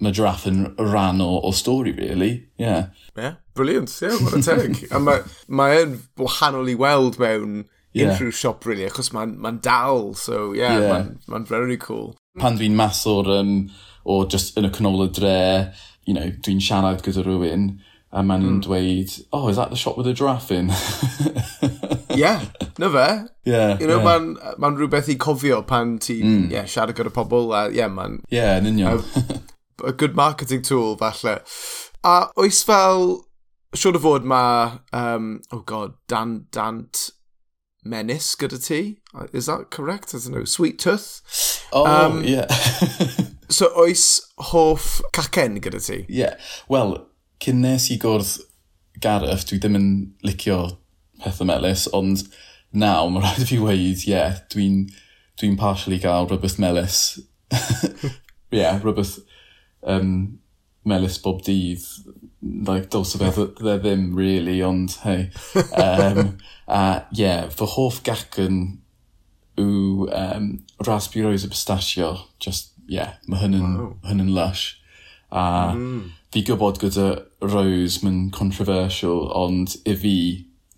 mae 0.03 0.11
draff 0.11 0.45
yn 0.49 0.65
rhan 0.77 1.21
o, 1.21 1.39
o 1.39 1.51
stori, 1.51 1.95
really, 1.97 2.49
yeah 2.59 2.91
yeah, 3.17 3.35
brilliant, 3.53 3.99
yeah, 4.01 4.17
what 4.23 4.33
a 4.33 4.41
teg. 4.41 4.87
a 4.91 4.99
mae 4.99 5.21
ma 5.47 5.69
e'n 5.77 5.99
wahanol 6.17 6.69
i 6.71 6.75
weld 6.79 7.19
mewn 7.21 7.63
yeah. 7.93 8.09
unrhyw 8.09 8.33
siop, 8.33 8.65
really, 8.65 8.87
achos 8.89 9.13
mae'n 9.13 9.37
ma, 9.41 9.53
dal, 9.53 10.13
so 10.17 10.51
yeah, 10.57 10.79
yeah. 10.79 10.91
mae'n 10.91 11.15
ma, 11.27 11.43
very 11.49 11.77
cool. 11.77 12.13
Pan 12.41 12.57
dwi'n 12.57 12.77
mas 12.77 13.03
o'r, 13.09 13.29
um, 13.39 13.55
o 14.03 14.23
just 14.25 14.57
yn 14.59 14.69
y 14.69 14.73
canol 14.73 15.05
y 15.05 15.09
dre, 15.13 15.39
you 16.05 16.15
know, 16.17 16.31
dwi'n 16.45 16.61
siarad 16.63 17.03
gyda 17.05 17.25
rhywun, 17.25 17.67
a 18.13 18.21
mae'n 18.25 18.43
mm. 18.45 18.59
dweud, 18.65 19.13
oh, 19.33 19.47
is 19.49 19.57
that 19.57 19.69
the 19.69 19.77
shop 19.77 19.97
with 19.97 20.05
the 20.05 20.13
giraffe 20.13 20.51
in? 20.51 20.69
yeah, 22.17 22.43
na 22.77 22.89
fe. 22.93 23.07
Yeah, 23.45 23.79
you 23.79 23.87
know, 23.87 24.01
yeah. 24.01 24.05
Mae'n 24.05 24.59
ma 24.61 24.73
rhywbeth 24.73 25.09
i 25.09 25.17
cofio 25.21 25.63
pan 25.65 25.97
ti'n 26.01 26.27
mm. 26.27 26.51
yeah, 26.53 26.69
siarad 26.69 26.97
gyda 26.97 27.13
pobl, 27.13 27.53
a 27.57 27.67
yeah, 27.73 27.89
mae'n... 27.89 28.21
Yeah, 28.33 28.57
yn 28.61 28.73
union. 28.73 29.01
a, 29.01 29.89
a 29.89 29.93
good 29.93 30.17
marketing 30.17 30.61
tool, 30.61 30.95
falle. 30.97 31.39
A 32.03 32.31
oes 32.35 32.59
fel, 32.67 33.21
siwr 33.75 33.95
o 33.95 34.01
fod 34.03 34.25
mae, 34.27 34.79
um, 34.91 35.37
oh 35.55 35.61
god, 35.63 35.95
dan, 36.11 36.41
dant 36.51 37.05
menis 37.87 38.33
gyda 38.39 38.59
ti? 38.59 38.81
Is 39.31 39.47
that 39.47 39.71
correct? 39.71 40.13
I 40.13 40.19
don't 40.19 40.35
know. 40.35 40.43
Sweet 40.43 40.79
tooth? 40.79 41.21
Oh, 41.71 41.87
um, 41.87 42.23
yeah. 42.23 42.47
so 43.49 43.71
oes 43.79 44.21
hoff 44.51 45.01
cacen 45.13 45.61
gyda 45.63 45.79
ti? 45.85 46.03
Yeah. 46.09 46.35
Wel, 46.67 46.97
cyn 47.43 47.63
nes 47.63 47.87
i 47.91 47.99
gwrdd 48.01 48.35
Gareth, 49.03 49.47
dwi 49.49 49.59
ddim 49.63 49.79
yn 49.79 49.89
licio 50.27 50.59
pethau 51.23 51.47
melus, 51.47 51.87
ond 51.95 52.27
naw, 52.75 53.07
mae 53.07 53.23
rhaid 53.23 53.45
i 53.45 53.49
fi 53.49 53.63
weid, 53.63 54.03
ie, 54.03 54.11
yeah, 54.11 54.37
dwi'n 54.51 54.85
dwi 55.39 55.55
partially 55.59 56.03
gael 56.03 56.27
rhywbeth 56.27 56.59
melus. 56.59 57.01
Ie, 57.53 58.11
yeah, 58.59 58.75
rhywbeth 58.83 59.17
um, 59.87 60.42
melus 60.89 61.17
bob 61.23 61.41
dydd, 61.45 61.83
like, 62.67 62.89
dos 62.91 63.15
o 63.15 63.21
beth 63.21 63.39
dde 63.59 63.77
ddim, 63.81 64.09
really, 64.17 64.59
ond 64.65 64.97
hei. 65.03 65.29
Um, 65.79 66.37
a, 66.67 66.81
ie, 67.13 67.23
yeah, 67.23 67.49
fy 67.53 67.67
hoff 67.75 68.01
gacen 68.05 68.61
yw 69.59 70.07
um, 70.09 70.47
raspberries 70.87 71.45
a 71.45 71.51
pistachio. 71.51 72.15
Just, 72.43 72.73
ie, 72.87 72.97
yeah, 72.99 73.15
mae 73.27 73.43
hyn 73.43 73.59
yn, 73.59 73.77
wow. 73.79 73.93
hyn 74.09 74.25
yn 74.25 74.33
lush. 74.35 74.65
A 75.33 75.73
mm. 75.73 76.11
fi 76.33 76.43
gwybod 76.45 76.81
gyda 76.83 77.07
rose, 77.41 78.03
mae'n 78.03 78.27
controversial, 78.35 79.29
ond 79.37 79.77
i 79.87 79.95
fi, 79.97 80.17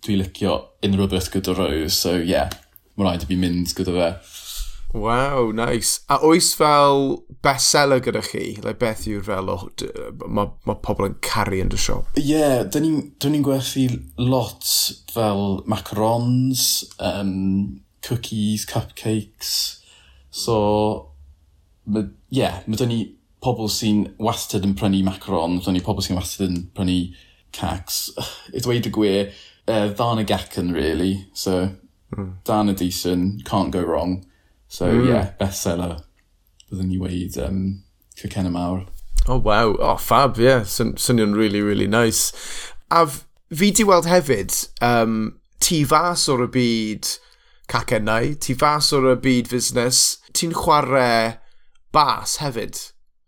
dwi 0.06 0.20
licio 0.22 0.56
unrhyw 0.86 1.10
beth 1.12 1.32
gyda 1.34 1.56
rose, 1.58 1.94
so 1.98 2.14
ie, 2.20 2.30
yeah, 2.30 2.52
mae 2.96 3.08
rhaid 3.08 3.26
i 3.26 3.30
fi 3.32 3.40
mynd 3.40 3.74
gyda 3.76 3.96
fe. 3.96 4.10
Wow, 4.94 5.50
nice. 5.52 6.00
A 6.08 6.18
oes 6.24 6.54
fel 6.56 7.24
bestseller 7.44 8.00
gyda 8.00 8.22
chi? 8.24 8.56
Like, 8.64 8.78
beth 8.80 9.06
yw'r 9.10 9.24
fel, 9.26 9.50
oh, 9.52 9.66
mae 10.24 10.52
ma 10.68 10.76
pobl 10.82 11.08
yn 11.08 11.16
caru 11.24 11.58
yn 11.62 11.72
dy 11.72 11.80
siop? 11.80 12.12
Ie, 12.16 12.24
yeah, 12.30 12.62
dyn 12.64 12.86
ni'n 12.86 13.34
ni, 13.34 13.42
gwerthu 13.44 13.88
lot 14.20 14.64
fel 15.12 15.60
macarons, 15.68 16.86
um, 17.02 17.82
cookies, 18.06 18.64
cupcakes. 18.70 19.52
So, 20.30 20.56
ie, 21.90 22.06
yeah, 22.40 22.62
mae 22.66 22.80
dyn 22.80 22.92
ni 22.94 23.00
pobl 23.44 23.68
sy'n 23.70 24.06
wastad 24.22 24.64
yn 24.66 24.76
prynu 24.78 25.02
macaron, 25.06 25.60
dyn 25.64 25.76
ni 25.76 25.84
pobl 25.84 26.04
sy'n 26.04 26.18
wastad 26.18 26.48
yn 26.48 26.62
prynu 26.76 27.00
cacs. 27.56 28.06
I 28.54 28.62
dweud 28.64 28.88
y 28.88 28.94
gwir, 28.94 29.34
uh, 29.66 29.90
ddan 29.92 30.22
y 30.22 30.26
gacen, 30.28 30.72
really. 30.76 31.26
So, 31.34 31.66
mm. 32.16 32.32
dan 32.48 32.72
y 32.72 32.78
decent, 32.78 33.44
can't 33.44 33.74
go 33.74 33.84
wrong. 33.84 34.22
So, 34.68 34.90
mm. 34.90 35.08
yeah, 35.08 35.30
bestseller, 35.40 36.00
byddwn 36.70 36.90
ni 36.90 36.98
weid 36.98 37.38
um, 37.38 37.82
Cyrcenna 38.18 38.50
Mawr. 38.50 38.86
Oh, 39.28 39.38
wow. 39.38 39.74
Oh, 39.78 39.96
fab, 39.96 40.38
yeah. 40.38 40.58
Yeah. 40.58 40.92
Swnio'n 40.94 41.34
really, 41.34 41.60
really 41.60 41.86
nice. 41.86 42.32
A 42.90 43.06
fi 43.06 43.70
di 43.70 43.84
weld 43.84 44.06
hefyd, 44.06 44.54
um, 44.82 45.40
ti 45.62 45.82
fas 45.84 46.28
o'r 46.30 46.44
y 46.46 46.50
byd 46.54 47.10
cacennau, 47.70 48.34
ti 48.42 48.54
fas 48.54 48.92
o'r 48.94 49.10
y 49.12 49.16
byd 49.22 49.50
fusnes, 49.50 50.02
ti'n 50.36 50.54
chwarae 50.54 51.38
bas 51.94 52.36
hefyd, 52.42 52.78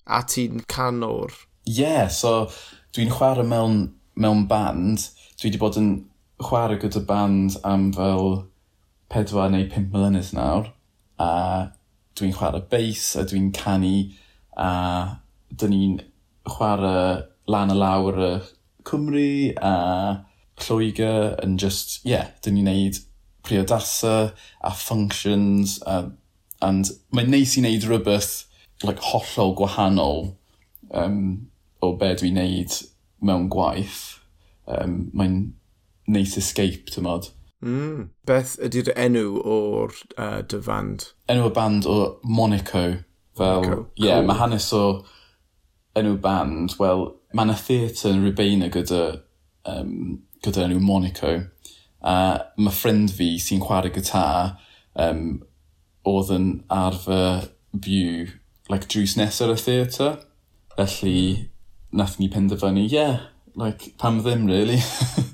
a 0.07 0.23
ti'n 0.23 0.63
canwr. 0.71 1.35
Yeah, 1.67 2.07
so 2.09 2.51
dwi'n 2.95 3.11
chwarae 3.15 3.47
mewn, 3.47 3.81
mewn 4.15 4.47
band. 4.51 5.09
Dwi 5.39 5.51
wedi 5.51 5.63
bod 5.63 5.79
yn 5.81 5.93
chwarae 6.43 6.79
gyda 6.83 7.03
band 7.07 7.59
am 7.67 7.91
fel 7.95 8.45
pedwar 9.11 9.51
neu 9.51 9.67
pimp 9.71 9.91
mlynedd 9.95 10.35
nawr 10.37 10.71
a 11.19 11.31
dwi'n 12.19 12.35
chwarae 12.37 12.65
bass 12.71 13.17
a 13.19 13.25
dwi'n 13.29 13.51
canu 13.57 13.97
a 14.59 14.71
dyn 15.51 15.75
ni'n 15.75 15.99
chwarae 16.49 17.27
lan 17.49 17.75
y 17.75 17.77
lawr 17.79 18.23
y 18.29 18.33
Cymru 18.89 19.53
a 19.63 19.75
Lloegr 20.59 21.37
yn 21.45 21.59
just, 21.61 22.01
ie, 22.03 22.15
yeah, 22.15 22.33
dyn 22.43 22.59
ni'n 22.59 22.69
neud 22.71 22.99
priodasa 23.47 24.33
a 24.65 24.73
functions 24.75 25.79
a, 25.87 26.11
and 26.65 26.91
mae'n 27.15 27.31
neis 27.33 27.55
i 27.57 27.63
wneud 27.63 27.87
rhywbeth 27.87 28.33
like, 28.83 29.03
hollol 29.13 29.55
gwahanol 29.59 30.33
um, 30.91 31.21
o 31.83 31.93
be 32.01 32.11
dwi'n 32.19 32.39
neud 32.41 32.81
mewn 33.25 33.49
gwaith. 33.53 34.19
Um, 34.69 35.09
mae'n 35.17 35.39
neis 36.11 36.37
escape, 36.41 36.91
ti'n 36.93 37.07
modd. 37.07 37.31
Mm. 37.65 38.11
Beth 38.29 38.55
ydy'r 38.63 38.93
enw 38.95 39.39
o'r 39.43 39.95
uh, 40.15 40.41
dy 40.47 40.61
fand? 40.63 41.09
Enw 41.31 41.49
y 41.49 41.53
band 41.57 41.89
o 41.91 41.99
Monaco. 42.23 42.85
Fel, 43.39 43.63
Monaco. 43.63 43.75
Cool. 43.75 43.87
Yeah, 44.05 44.23
mae 44.27 44.39
hanes 44.39 44.69
o 44.77 44.85
enw 45.99 46.17
band, 46.23 46.77
wel, 46.79 47.09
mae 47.35 47.49
yna 47.49 47.59
theatr 47.59 48.13
yn 48.13 48.25
Rybeinna 48.27 48.71
gyda, 48.75 49.03
um, 49.69 50.21
gyda 50.45 50.69
enw 50.69 50.81
Monaco. 50.85 51.35
A 51.99 52.15
uh, 52.15 52.35
mae 52.63 52.75
ffrind 52.75 53.11
fi 53.15 53.33
sy'n 53.43 53.63
chwarae 53.65 53.91
gytar 53.95 54.55
um, 55.03 55.41
oedd 56.07 56.31
yn 56.37 56.51
arfer 56.71 57.49
byw 57.75 58.29
like, 58.69 58.87
drws 58.87 59.17
nesaf 59.19 59.57
y 59.57 59.59
theatr. 59.65 60.23
Felly, 60.77 61.51
nath 61.91 62.19
ni 62.21 62.29
penderfynu, 62.31 62.87
yeah, 62.87 63.27
like, 63.59 63.97
pam 63.99 64.23
ddim, 64.23 64.47
really. 64.47 64.79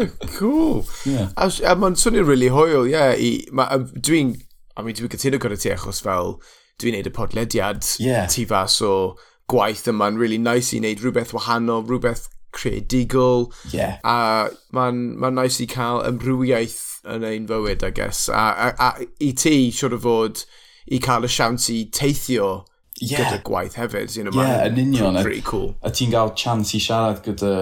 Yeah, 0.00 0.28
cool. 0.38 0.84
Yeah. 1.06 1.30
A, 1.36 1.50
a 1.66 1.76
mae'n 1.78 1.98
swnio'n 2.00 2.28
really 2.28 2.50
hwyl, 2.52 2.88
yeah. 2.90 3.14
Dwi'n, 3.14 4.34
I 4.76 4.82
mean, 4.82 4.98
dwi'n 4.98 5.12
cytuno 5.14 5.40
gyda 5.42 5.60
ti 5.60 5.72
achos 5.74 6.02
fel 6.04 6.38
dwi'n 6.82 6.96
neud 6.98 7.08
y 7.10 7.14
podlediad 7.14 7.86
yeah. 8.02 8.26
tu 8.30 8.46
fas 8.50 8.80
o 8.82 9.14
gwaith 9.50 9.86
yma'n 9.90 10.18
really 10.18 10.40
nice 10.40 10.72
i 10.74 10.80
wneud 10.80 11.02
rhywbeth 11.04 11.34
wahanol, 11.36 11.84
rhywbeth 11.86 12.28
creadigol. 12.54 13.52
Yeah. 13.72 13.98
A 14.04 14.50
mae'n 14.74 15.14
ma 15.20 15.30
nice 15.34 15.62
i 15.62 15.68
cael 15.70 16.02
ymrwyiaeth 16.08 16.82
yn 17.14 17.26
ein 17.28 17.48
fywyd, 17.50 17.84
I 17.84 17.90
guess. 17.94 18.28
A, 18.28 18.44
a, 18.66 18.68
a 18.78 19.08
i 19.22 19.32
ti, 19.36 19.70
siwr 19.74 19.98
o 19.98 20.00
fod, 20.04 20.44
i 20.90 21.00
cael 21.02 21.26
y 21.28 21.30
siawns 21.32 21.68
i 21.72 21.84
teithio 21.92 22.64
yeah. 23.00 23.20
gyda 23.20 23.42
gwaith 23.46 23.78
hefyd. 23.80 24.16
You 24.16 24.28
know, 24.28 24.36
yeah, 24.40 24.66
yn 24.68 24.78
union. 24.80 25.20
Pretty 25.22 25.44
cool. 25.46 25.74
A 25.82 25.92
ti'n 25.94 26.14
cael 26.14 26.34
chance 26.38 26.74
i 26.76 26.82
siarad 26.82 27.22
gyda 27.26 27.54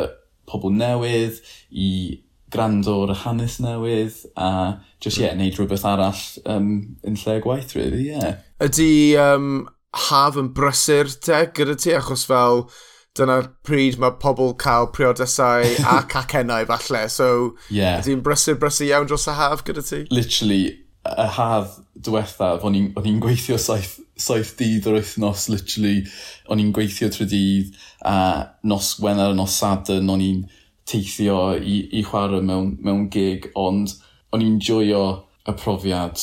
pobl 0.48 0.74
newydd, 0.76 1.40
i 1.70 2.21
gwrando 2.52 2.98
ar 3.06 3.14
y 3.14 3.18
hanes 3.24 3.58
newydd 3.62 4.18
a 4.36 4.48
just 5.02 5.18
ie, 5.18 5.26
yeah, 5.26 5.36
neud 5.38 5.58
rhywbeth 5.58 5.86
arall 5.88 6.22
um, 6.52 6.72
yn 7.06 7.18
lle 7.18 7.38
gwaith, 7.42 7.74
really, 7.78 8.06
ie. 8.06 8.16
Yeah. 8.16 8.38
Ydy 8.62 8.92
um, 9.20 9.48
haf 10.08 10.38
yn 10.40 10.52
brysur 10.56 11.10
te 11.24 11.44
gyda 11.56 11.76
ti, 11.80 11.94
achos 11.96 12.26
fel 12.28 12.66
dyna'r 13.18 13.50
pryd 13.66 13.98
mae 14.00 14.14
pobl 14.22 14.54
cael 14.60 14.88
priodesau 14.94 15.66
a 15.88 15.98
cacennau 16.12 16.68
falle, 16.68 17.02
so 17.12 17.28
yeah. 17.68 17.98
ydy'n 18.00 18.22
brysur 18.24 18.60
brysur 18.60 18.88
iawn 18.88 19.10
dros 19.10 19.28
y 19.28 19.36
haf 19.36 19.64
gyda 19.66 19.84
ti? 19.84 20.04
Literally, 20.14 20.62
y 21.02 21.28
haf 21.36 21.76
diwethaf, 21.98 22.64
o'n 22.64 22.78
i'n 22.78 23.20
gweithio 23.22 23.58
saith, 23.60 23.98
saith 24.22 24.54
dydd 24.60 24.86
yr 24.88 25.00
wythnos, 25.00 25.48
literally, 25.52 26.06
o'n 26.48 26.62
i'n 26.62 26.72
gweithio 26.76 27.10
trwy 27.12 27.28
dydd, 27.32 27.78
a 28.06 28.16
nos 28.68 28.94
Wener, 29.02 29.34
nos 29.36 29.58
Sadyn, 29.60 30.10
o'n 30.12 30.24
i'n 30.24 30.42
teithio 30.88 31.52
i, 31.58 31.78
i 31.92 32.02
chwarae 32.06 32.42
mewn, 32.44 32.76
mewn 32.82 33.08
gig, 33.12 33.50
ond 33.58 33.94
o'n 34.32 34.44
i'n 34.44 34.58
joio 34.62 35.04
y 35.48 35.54
profiad 35.58 36.22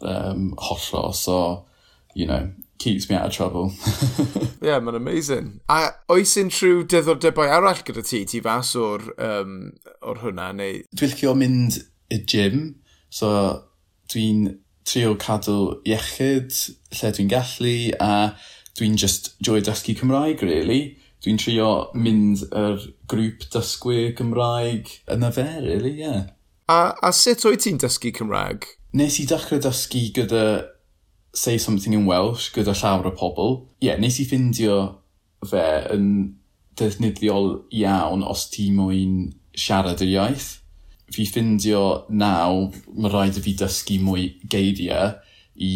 um, 0.00 0.52
hollol, 0.58 1.14
so, 1.14 1.66
you 2.14 2.26
know, 2.26 2.50
keeps 2.78 3.08
me 3.10 3.16
out 3.16 3.26
of 3.26 3.32
trouble. 3.32 3.72
yeah, 4.62 4.78
mae'n 4.80 4.96
amazing. 4.96 5.60
A 5.68 5.90
oes 6.12 6.36
unrhyw 6.40 6.84
diddordebau 6.88 7.50
arall 7.50 7.82
gyda 7.86 8.04
ti? 8.06 8.22
Ti 8.28 8.40
fas 8.44 8.74
o'r, 8.78 9.04
um, 9.18 9.56
or 10.02 10.22
hwnna? 10.22 10.52
Neu... 10.56 10.84
Dwi'n 10.94 11.12
licio 11.12 11.34
mynd 11.38 11.80
y 12.14 12.20
gym, 12.30 12.62
so 13.10 13.30
dwi'n 14.12 14.46
trio 14.88 15.16
cadw 15.20 15.58
iechyd 15.88 16.54
lle 16.96 17.12
dwi'n 17.16 17.32
gallu 17.32 17.74
a 18.00 18.12
dwi'n 18.78 18.96
just 19.00 19.34
joio 19.44 19.64
dysgu 19.66 19.96
Cymraeg, 19.98 20.42
really 20.46 20.96
dwi'n 21.24 21.38
trio 21.40 21.70
mynd 21.98 22.44
yr 22.48 22.82
grŵp 23.10 23.48
dysgu 23.52 24.12
Cymraeg 24.18 24.90
yn 25.10 25.26
y 25.26 25.30
fe, 25.34 25.46
really. 25.64 25.94
Yeah. 26.00 26.28
A, 26.70 26.94
a 27.02 27.12
sut 27.16 27.46
oed 27.48 27.64
ti'n 27.64 27.80
dysgu 27.82 28.12
Cymraeg? 28.14 28.66
Nes 28.98 29.18
i 29.20 29.26
dechrau 29.28 29.60
dysgu 29.62 30.08
gyda 30.16 30.44
Say 31.34 31.58
Something 31.58 31.94
in 31.94 32.06
Welsh 32.06 32.52
gyda 32.54 32.74
llawer 32.76 33.10
o 33.10 33.14
pobl. 33.14 33.52
Ie, 33.80 33.90
yeah, 33.90 34.00
nes 34.00 34.18
i 34.22 34.26
ffindio 34.28 34.78
fe 35.46 35.64
yn 35.94 36.06
defnyddiol 36.78 37.50
iawn 37.74 38.24
os 38.26 38.46
ti 38.52 38.68
moyn 38.74 39.28
siarad 39.58 40.02
yr 40.04 40.14
iaith. 40.14 40.48
Fi 41.14 41.24
ffindio 41.26 41.82
naw, 42.12 42.68
mae 42.94 43.12
rhaid 43.12 43.38
i 43.40 43.44
fi 43.44 43.56
dysgu 43.58 43.98
mwy 44.04 44.28
geiriau 44.52 45.16
i 45.58 45.74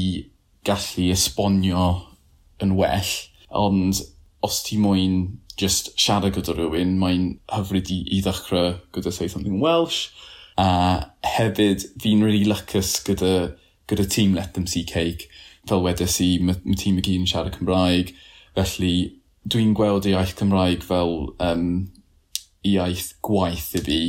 gallu 0.66 1.08
esbonio 1.10 1.86
yn 2.62 2.76
well, 2.78 3.14
ond 3.50 4.02
ti 4.50 4.76
moyn 4.80 5.38
just 5.56 5.92
siarad 5.98 6.34
gyda 6.34 6.54
rhywun, 6.56 6.96
mae'n 7.00 7.26
hyfryd 7.52 7.90
i, 7.92 8.00
i 8.16 8.20
ddechrau 8.24 8.74
gyda 8.94 9.12
Say 9.14 9.28
Something 9.28 9.60
Welsh. 9.62 10.10
A 10.58 11.12
hefyd, 11.26 11.86
fi'n 12.02 12.24
really 12.24 12.44
lycus 12.48 12.96
gyda, 13.06 13.54
gyda 13.90 14.06
tîm 14.08 14.34
Let 14.36 14.54
Them 14.54 14.66
See 14.66 14.84
Cake. 14.84 15.28
Fel 15.68 15.84
wedes 15.84 16.18
i, 16.24 16.34
mae 16.42 16.58
ma 16.64 16.78
tîm 16.78 16.98
y 16.98 17.04
gyd 17.04 17.22
yn 17.22 17.28
siarad 17.30 17.58
Cymraeg. 17.58 18.14
Felly, 18.56 18.94
dwi'n 19.48 19.76
gweld 19.78 20.08
iaith 20.10 20.34
Cymraeg 20.40 20.82
fel 20.86 21.14
um, 21.42 21.68
iaith 22.66 23.12
gwaith 23.24 23.70
i 23.78 23.84
fi. 23.86 24.00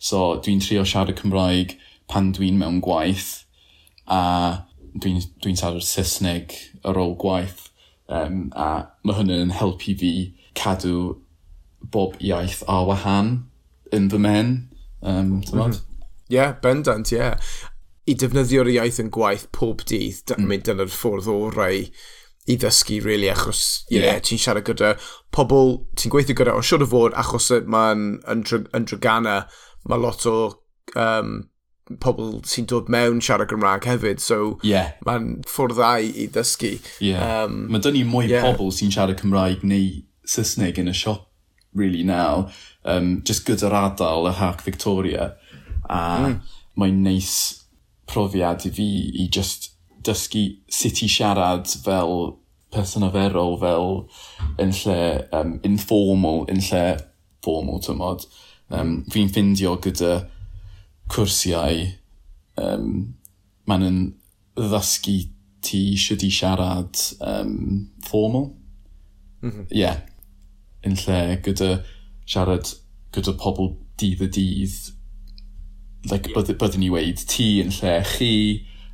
So, 0.00 0.36
dwi'n 0.44 0.60
trio 0.64 0.84
siarad 0.84 1.16
Cymraeg 1.20 1.78
pan 2.10 2.34
dwi'n 2.36 2.60
mewn 2.60 2.82
gwaith. 2.84 3.46
A 4.10 4.20
dwi'n 4.92 5.00
dwi, 5.00 5.16
n, 5.16 5.34
dwi 5.40 5.54
n 5.54 5.60
siarad 5.60 5.86
Saesneg 5.86 6.56
ar 6.84 7.00
ôl 7.00 7.16
gwaith 7.20 7.69
Um, 8.10 8.48
a 8.58 8.90
mae 9.06 9.20
hynny'n 9.20 9.52
helpu 9.54 9.94
fi 10.00 10.12
cadw 10.58 11.20
bob 11.94 12.16
iaith 12.18 12.64
ar 12.68 12.88
wahan 12.88 13.34
yn 13.94 14.08
fy 14.10 14.20
men. 14.22 14.54
Um, 15.02 15.36
mhm. 15.38 15.42
Ie, 15.42 15.52
mm. 15.54 15.60
-hmm. 15.60 16.08
yeah, 16.28 16.56
bendant, 16.62 17.12
ie. 17.12 17.20
Yeah. 17.20 17.52
I 18.10 18.16
defnyddio'r 18.18 18.72
iaith 18.72 18.98
yn 19.02 19.12
gwaith 19.14 19.46
pob 19.54 19.84
dydd, 19.86 20.24
dyna 20.26 20.48
mm. 20.48 20.64
dyna'r 20.66 20.90
ffordd 20.90 21.28
o 21.30 21.38
rai 21.54 21.90
i 22.50 22.56
ddysgu, 22.58 22.98
really, 23.04 23.28
achos 23.30 23.84
yeah. 23.90 24.08
yeah, 24.08 24.18
ti'n 24.24 24.40
siarad 24.40 24.66
gyda 24.66 24.94
pobl, 25.34 25.76
ti'n 25.94 26.10
gweithio 26.10 26.34
gyda, 26.38 26.56
ond 26.56 26.66
siwr 26.66 26.86
o 26.86 26.88
fod, 26.90 27.14
achos 27.20 27.50
mae'n 27.70 28.06
yn, 28.32 28.42
yn 28.74 28.88
drygana, 28.88 29.36
mae 29.86 30.02
lot 30.02 30.26
o 30.26 30.36
um, 30.98 31.36
pobl 32.02 32.38
sy'n 32.46 32.68
dod 32.70 32.90
mewn 32.92 33.20
siarad 33.24 33.50
Gymraeg 33.50 33.88
hefyd, 33.88 34.22
so 34.22 34.58
yeah. 34.66 34.92
mae'n 35.06 35.40
ffwrdd 35.48 35.78
dda 35.78 35.90
i 36.04 36.28
ddysgu. 36.32 36.76
Yeah. 37.02 37.44
Um, 37.44 37.64
mae 37.72 37.82
dyn 37.84 37.98
ni 37.98 38.04
mwy 38.08 38.30
yeah. 38.30 38.46
pobl 38.46 38.72
sy'n 38.74 38.92
siarad 38.94 39.20
Cymraeg 39.20 39.64
neu 39.66 40.02
Saesneg 40.30 40.78
yn 40.78 40.92
y 40.92 40.94
siop, 40.94 41.26
really, 41.74 42.04
now, 42.06 42.48
um, 42.84 43.18
just 43.26 43.46
gyda'r 43.48 43.74
adael, 43.80 44.28
y 44.30 44.34
hac 44.38 44.62
Victoria, 44.66 45.32
a 45.90 46.02
mm. 46.20 46.36
mae'n 46.78 47.02
neis 47.06 47.32
profiad 48.10 48.66
i 48.66 48.72
fi 48.74 48.88
i 49.22 49.26
just 49.32 49.72
dysgu 50.06 50.44
sut 50.70 51.02
i 51.04 51.08
siarad 51.10 51.66
fel 51.84 52.14
person 52.70 53.02
personaferol, 53.02 53.56
fel 53.58 53.88
yn 54.62 54.74
lle 54.82 55.00
um, 55.34 55.56
informal, 55.66 56.44
yn 56.50 56.62
lle 56.68 56.84
formal, 57.44 57.80
tymod. 57.82 58.26
Um, 58.70 59.00
fi'n 59.10 59.30
ffindio 59.32 59.74
gyda 59.82 60.20
cwrsiau 61.10 61.84
um, 62.60 63.14
maen 63.68 63.86
yn 63.86 64.00
ddysgu 64.58 65.18
ti 65.64 65.82
sydd 66.00 66.24
i 66.26 66.30
siarad 66.34 67.02
um, 67.20 67.90
formal. 68.06 68.50
Mhm. 69.42 69.50
Ie. 69.50 69.50
Mm 69.50 69.56
-hmm. 69.58 69.76
yeah. 69.82 69.98
Yn 70.86 70.96
lle 70.96 71.20
gyda 71.44 71.70
siarad 72.24 72.72
gyda 73.12 73.34
pobl 73.36 73.74
dydd 74.00 74.22
y 74.24 74.28
dydd, 74.32 74.76
like, 76.08 76.30
yeah. 76.30 76.54
byddwn 76.56 76.80
ni 76.80 76.88
weid 76.92 77.20
ti 77.28 77.58
yn 77.60 77.72
lle 77.80 77.98
chi, 78.14 78.34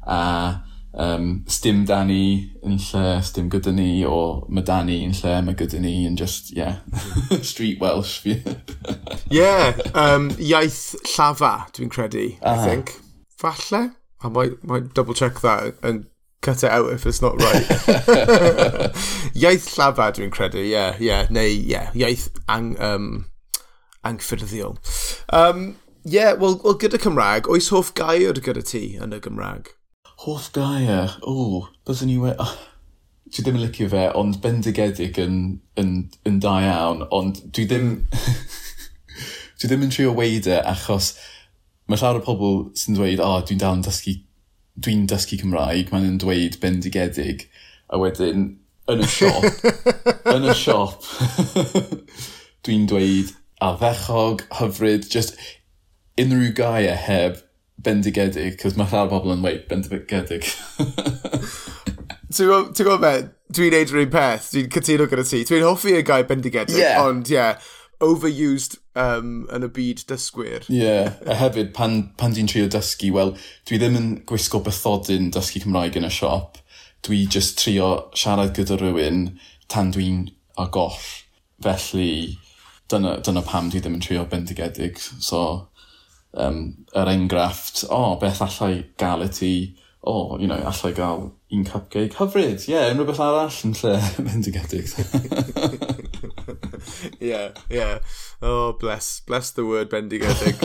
a 0.02 0.65
um, 0.96 1.44
stym 1.48 1.84
da 1.86 2.02
ni 2.04 2.50
yn 2.64 2.78
lle, 2.80 3.20
stym 3.24 3.50
gyda 3.52 3.72
ni, 3.74 4.04
o 4.08 4.46
mae 4.48 4.64
da 4.64 4.80
ni 4.84 5.02
yn 5.04 5.14
lle, 5.16 5.36
mae 5.44 5.56
gyda 5.58 5.80
ni 5.82 5.94
yn 6.08 6.16
just, 6.16 6.50
yeah, 6.56 6.80
street 7.42 7.80
Welsh 7.80 8.24
yeah, 9.30 9.76
um, 9.94 10.30
iaith 10.40 10.96
llafa, 11.12 11.68
dwi'n 11.76 11.92
credu, 11.92 12.26
uh 12.40 12.48
-huh. 12.48 12.56
I 12.56 12.64
think. 12.64 12.96
Falle? 13.36 13.90
I 14.24 14.28
might, 14.28 14.64
might 14.64 14.94
double 14.94 15.14
check 15.14 15.40
that 15.40 15.74
and 15.82 16.06
cut 16.40 16.64
it 16.64 16.70
out 16.70 16.92
if 16.92 17.06
it's 17.06 17.20
not 17.20 17.40
right. 17.42 17.66
iaith 19.44 19.68
llafa, 19.76 20.12
dwi'n 20.12 20.30
credu, 20.30 20.64
yeah, 20.64 20.96
yeah, 20.98 21.28
neu, 21.30 21.46
yeah, 21.46 21.92
iaith 21.94 22.30
ang, 22.48 22.76
um, 22.80 23.26
angffyrddiol. 24.02 24.78
Um, 25.28 25.76
yeah, 26.04 26.32
well, 26.32 26.60
well, 26.64 26.78
gyda 26.78 26.98
Cymraeg, 26.98 27.48
oes 27.50 27.68
hoff 27.68 27.92
gair 27.94 28.38
gyda 28.40 28.64
ti 28.64 28.96
yn 29.02 29.12
y 29.12 29.20
Gymraeg? 29.20 29.74
Hoff 30.24 30.48
gair, 30.56 31.18
o, 31.28 31.66
byddwn 31.84 32.14
i 32.14 32.16
we... 32.22 32.32
Oh, 32.40 32.52
dwi 33.26 33.42
ddim 33.42 33.56
yn 33.58 33.64
licio 33.66 33.88
fe, 33.92 34.04
ond 34.16 34.38
bendigedig 34.40 35.18
yn, 35.20 35.34
yn, 35.76 35.90
yn 36.24 36.38
da 36.40 36.54
iawn, 36.64 37.02
ond 37.12 37.42
dwi 37.52 37.66
ddim... 37.68 37.90
dwi 39.60 39.68
ddim 39.68 39.84
yn 39.84 39.92
trio 39.92 40.14
weid 40.16 40.48
e, 40.48 40.56
achos 40.72 41.10
mae 41.90 42.00
llawer 42.00 42.22
o 42.22 42.24
pobl 42.24 42.56
sy'n 42.78 42.96
dweud, 42.96 43.20
o, 43.20 43.28
oh, 43.28 43.44
dwi'n 43.44 43.60
dal 43.60 43.76
yn 43.76 43.84
dysgu... 43.84 44.16
Dwi'n 44.86 45.04
dysgu 45.10 45.40
Cymraeg, 45.42 45.92
mae'n 45.92 46.08
yn 46.08 46.18
dweud 46.22 46.56
bendigedig, 46.64 47.46
a 47.92 48.00
wedyn, 48.00 48.48
yn 48.92 49.04
y 49.04 49.10
siop, 49.10 49.68
yn 50.34 50.48
y 50.48 50.56
siop, 50.56 51.04
dwi'n 52.64 52.88
dweud 52.88 53.36
a 53.60 53.74
ddechog, 53.80 54.46
hyfryd, 54.62 55.10
just 55.12 55.36
unrhyw 56.20 56.54
gair 56.56 56.96
heb 57.04 57.42
bendigedig, 57.84 58.56
cos 58.60 58.76
mae 58.78 58.88
llawer 58.90 59.10
bobl 59.12 59.34
yn 59.36 59.44
weid 59.44 59.66
bendigedig. 59.70 60.48
Ti'n 62.36 62.48
gwybod 62.50 63.02
be? 63.02 63.14
Dwi'n 63.54 63.72
neud 63.72 63.92
rhywun 63.92 64.12
peth. 64.12 64.50
Dwi'n 64.52 64.70
cytuno 64.74 65.06
gyda 65.10 65.24
ti. 65.28 65.42
Dwi'n 65.46 65.66
hoffi 65.66 65.94
y 65.94 66.04
gair 66.06 66.26
bendigedig, 66.28 66.78
yeah. 66.80 66.98
ond 67.04 67.30
ie, 67.30 67.36
yeah, 67.36 67.68
overused 68.04 68.76
um, 68.98 69.44
yn 69.54 69.64
y 69.64 69.70
byd 69.72 70.02
dysgwyr. 70.10 70.66
Ie, 70.68 70.80
yeah. 70.82 71.14
a 71.28 71.36
hefyd 71.38 71.72
pan, 71.76 72.00
pan 72.20 72.34
dwi'n 72.36 72.50
trio 72.50 72.68
dysgu, 72.72 73.12
wel, 73.14 73.34
dwi 73.68 73.80
ddim 73.80 73.98
yn 74.00 74.08
gwisgo 74.28 74.60
bythodyn 74.64 75.30
dysgu 75.34 75.62
Cymraeg 75.64 75.96
yn 76.00 76.08
y 76.08 76.12
siop. 76.12 76.58
Dwi 77.06 77.22
just 77.30 77.60
trio 77.62 78.08
siarad 78.16 78.52
gyda 78.56 78.80
rhywun 78.80 79.28
tan 79.72 79.94
dwi'n 79.94 80.26
agoll. 80.60 80.98
Felly, 81.64 82.36
dyna, 82.92 83.16
dyna 83.24 83.44
pam 83.46 83.70
dwi 83.72 83.80
ddim 83.84 83.96
yn 83.96 84.04
trio 84.04 84.26
bendigedig. 84.28 85.00
So, 85.22 85.68
um, 86.36 86.62
yr 86.94 87.10
enghraifft, 87.12 87.84
o, 87.88 87.96
oh, 87.96 88.14
beth 88.20 88.42
allai 88.44 88.86
gael 89.00 89.26
y 89.26 89.30
ti, 89.32 89.52
o, 90.02 90.12
oh, 90.12 90.38
you 90.38 90.46
know, 90.46 90.60
allai 90.70 90.92
gael 90.96 91.30
un 91.56 91.64
cupcake 91.66 92.18
hyfryd, 92.18 92.66
ie, 92.66 92.74
yeah, 92.74 92.90
unrhyw 92.92 93.10
beth 93.10 93.22
arall 93.24 93.62
yn 93.66 93.76
lle 93.80 93.96
mendigedig. 94.28 94.92
Ie, 97.20 97.52
ie. 97.70 97.98
Oh, 98.42 98.72
bless, 98.78 99.20
bless 99.20 99.50
the 99.50 99.64
word 99.64 99.90
bendigedig. 99.90 100.60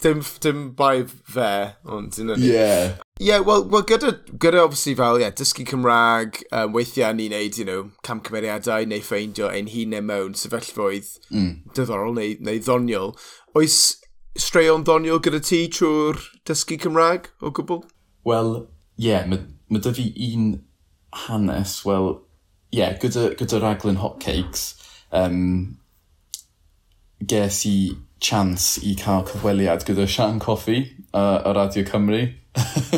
dim, 0.00 0.22
dim 0.40 0.70
bai 0.76 1.04
fe, 1.04 1.50
ond 1.84 2.14
dyn 2.16 2.32
nhw. 2.32 2.38
Ie. 2.40 2.94
Ie, 3.26 3.38
wel, 3.44 3.66
well, 3.72 3.84
gyda, 3.88 4.12
gyda 4.36 4.62
obviously 4.64 4.94
fel, 4.98 5.20
yeah, 5.20 5.32
dysgu 5.34 5.66
Cymraeg, 5.68 6.42
um, 6.52 6.74
weithiau 6.76 7.16
ni'n 7.16 7.34
neud, 7.34 7.58
you 7.60 7.66
know, 7.68 7.90
cam 8.06 8.20
cymeriadau 8.24 8.88
neu 8.88 9.04
ffeindio 9.04 9.50
ein 9.52 9.70
hunain 9.72 10.08
mewn 10.08 10.36
sefyllfoedd 10.38 11.12
mm. 11.32 11.52
diddorol 11.76 12.16
neu, 12.16 12.36
neu 12.44 12.60
ddoniol. 12.62 13.16
Oes 13.56 13.80
straeon 14.40 14.84
ddoniol 14.86 15.20
gyda 15.24 15.40
ti 15.44 15.64
trwy'r 15.72 16.20
dysgu 16.48 16.78
Cymraeg 16.82 17.30
o 17.40 17.52
gwbl? 17.54 17.82
Wel, 18.26 18.52
ie, 18.98 19.08
yeah, 19.08 19.26
mae, 19.28 19.44
ma 19.72 19.80
dy 19.82 19.92
fi 19.96 20.06
un 20.28 20.48
hanes, 21.26 21.78
wel, 21.86 22.12
ie, 22.72 22.80
yeah, 22.80 22.96
gyda, 23.02 23.28
gyda 23.38 23.60
raglen 23.62 24.00
hotcakes, 24.02 24.68
um, 25.14 25.78
ges 27.20 27.62
i 27.68 27.76
chance 28.20 28.80
i 28.82 28.96
cael 28.98 29.24
cyfweliad 29.28 29.84
gyda 29.86 30.06
Sian 30.08 30.40
Coffi 30.42 30.82
uh, 31.12 31.42
a 31.44 31.54
Radio 31.56 31.84
Cymru. 31.84 32.26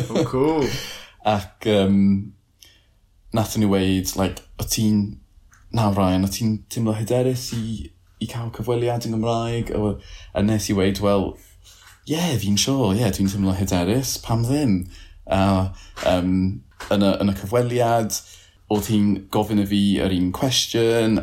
oh, 0.09 0.25
cool. 0.25 0.67
Ac 1.25 1.67
um, 1.67 2.33
nath 3.33 3.57
ni 3.57 3.65
weid, 3.65 4.15
like, 4.15 4.41
o 4.59 4.63
ti'n, 4.63 5.19
na 5.75 5.89
Ryan, 5.91 6.25
o 6.25 6.31
ti'n 6.31 6.59
teimlo 6.71 6.95
hyderus 6.97 7.51
i 7.57 7.91
i 8.19 8.27
cael 8.29 8.51
cyfweliad 8.55 9.07
yn 9.07 9.15
Gymraeg, 9.15 9.71
a, 9.75 9.93
a 10.35 10.43
nes 10.43 10.69
i 10.71 10.75
weid, 10.77 10.99
wel, 11.03 11.31
ie, 12.05 12.15
yeah, 12.15 12.33
fi'n 12.41 12.57
siŵr, 12.59 12.65
sure, 12.65 12.95
ie, 12.95 13.03
yeah, 13.03 13.13
dwi'n 13.15 13.31
teimlo 13.31 13.55
hyderus, 13.55 14.17
pam 14.25 14.43
ddim? 14.47 14.81
A 15.29 15.41
um, 16.09 16.33
yn, 16.91 17.05
y, 17.05 17.11
yn 17.23 17.31
y 17.31 17.35
cyfweliad, 17.39 18.17
oedd 18.73 18.89
hi'n 18.91 19.13
gofyn 19.33 19.63
y 19.63 19.67
fi 19.69 19.83
yr 20.05 20.15
un 20.15 20.31
cwestiwn, 20.35 21.19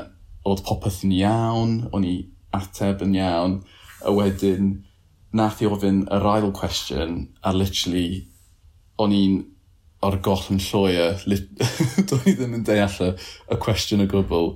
oedd 0.46 0.62
popeth 0.66 1.02
yn 1.06 1.14
iawn, 1.18 1.76
o'n 1.94 2.06
i 2.06 2.16
ateb 2.56 3.04
yn 3.04 3.16
iawn, 3.18 3.58
a 4.06 4.14
wedyn 4.14 4.72
nath 5.36 5.60
i 5.62 5.68
ofyn 5.68 6.04
yr 6.14 6.26
ail 6.36 6.48
cwestiwn, 6.56 7.20
a 7.42 7.52
literally, 7.54 8.24
o'n 9.02 9.12
i'n 9.12 9.36
o'r 10.06 10.18
goll 10.24 10.44
yn 10.54 10.62
llwyr, 10.62 11.22
doedd 12.08 12.30
i 12.30 12.36
ddim 12.38 12.56
yn 12.60 12.64
deall 12.66 12.98
y 13.04 13.12
y 13.52 13.60
cwestiwn 13.62 14.04
o 14.04 14.08
gwbl. 14.10 14.52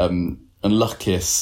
Um, 0.00 0.22
yn 0.66 0.76
lycus, 0.80 1.32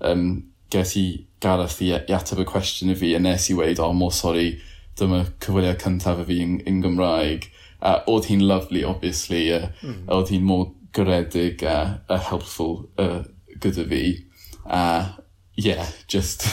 um, 0.00 0.28
ges 0.70 0.96
i 0.96 1.06
Gareth 1.40 1.80
i, 1.82 1.92
i 1.94 2.14
ateb 2.14 2.42
y 2.42 2.46
cwestiwn 2.48 2.92
i 2.92 2.96
fi 2.98 3.12
a 3.14 3.20
nes 3.22 3.48
i 3.52 3.56
weid, 3.58 3.78
o, 3.78 3.88
oh, 3.88 3.96
mor 3.96 4.12
sori, 4.14 4.50
dyma 4.98 5.22
cyfwyliau 5.42 5.78
cyntaf 5.78 6.24
y 6.24 6.26
fi 6.28 6.40
yn, 6.44 6.58
yn 6.68 6.82
Gymraeg. 6.84 7.48
A 7.78 8.00
oedd 8.10 8.26
hi'n 8.26 8.42
lovely, 8.48 8.82
obviously, 8.86 9.44
a, 9.54 9.68
mm. 9.84 10.00
oedd 10.14 10.32
hi'n 10.34 10.46
mor 10.46 10.72
garedig 10.96 11.62
a, 11.62 11.78
a 12.10 12.18
helpful 12.30 12.88
uh, 12.98 13.22
gyda 13.62 13.86
fi. 13.92 14.02
A, 14.66 14.82
yeah, 15.54 15.86
just... 16.10 16.48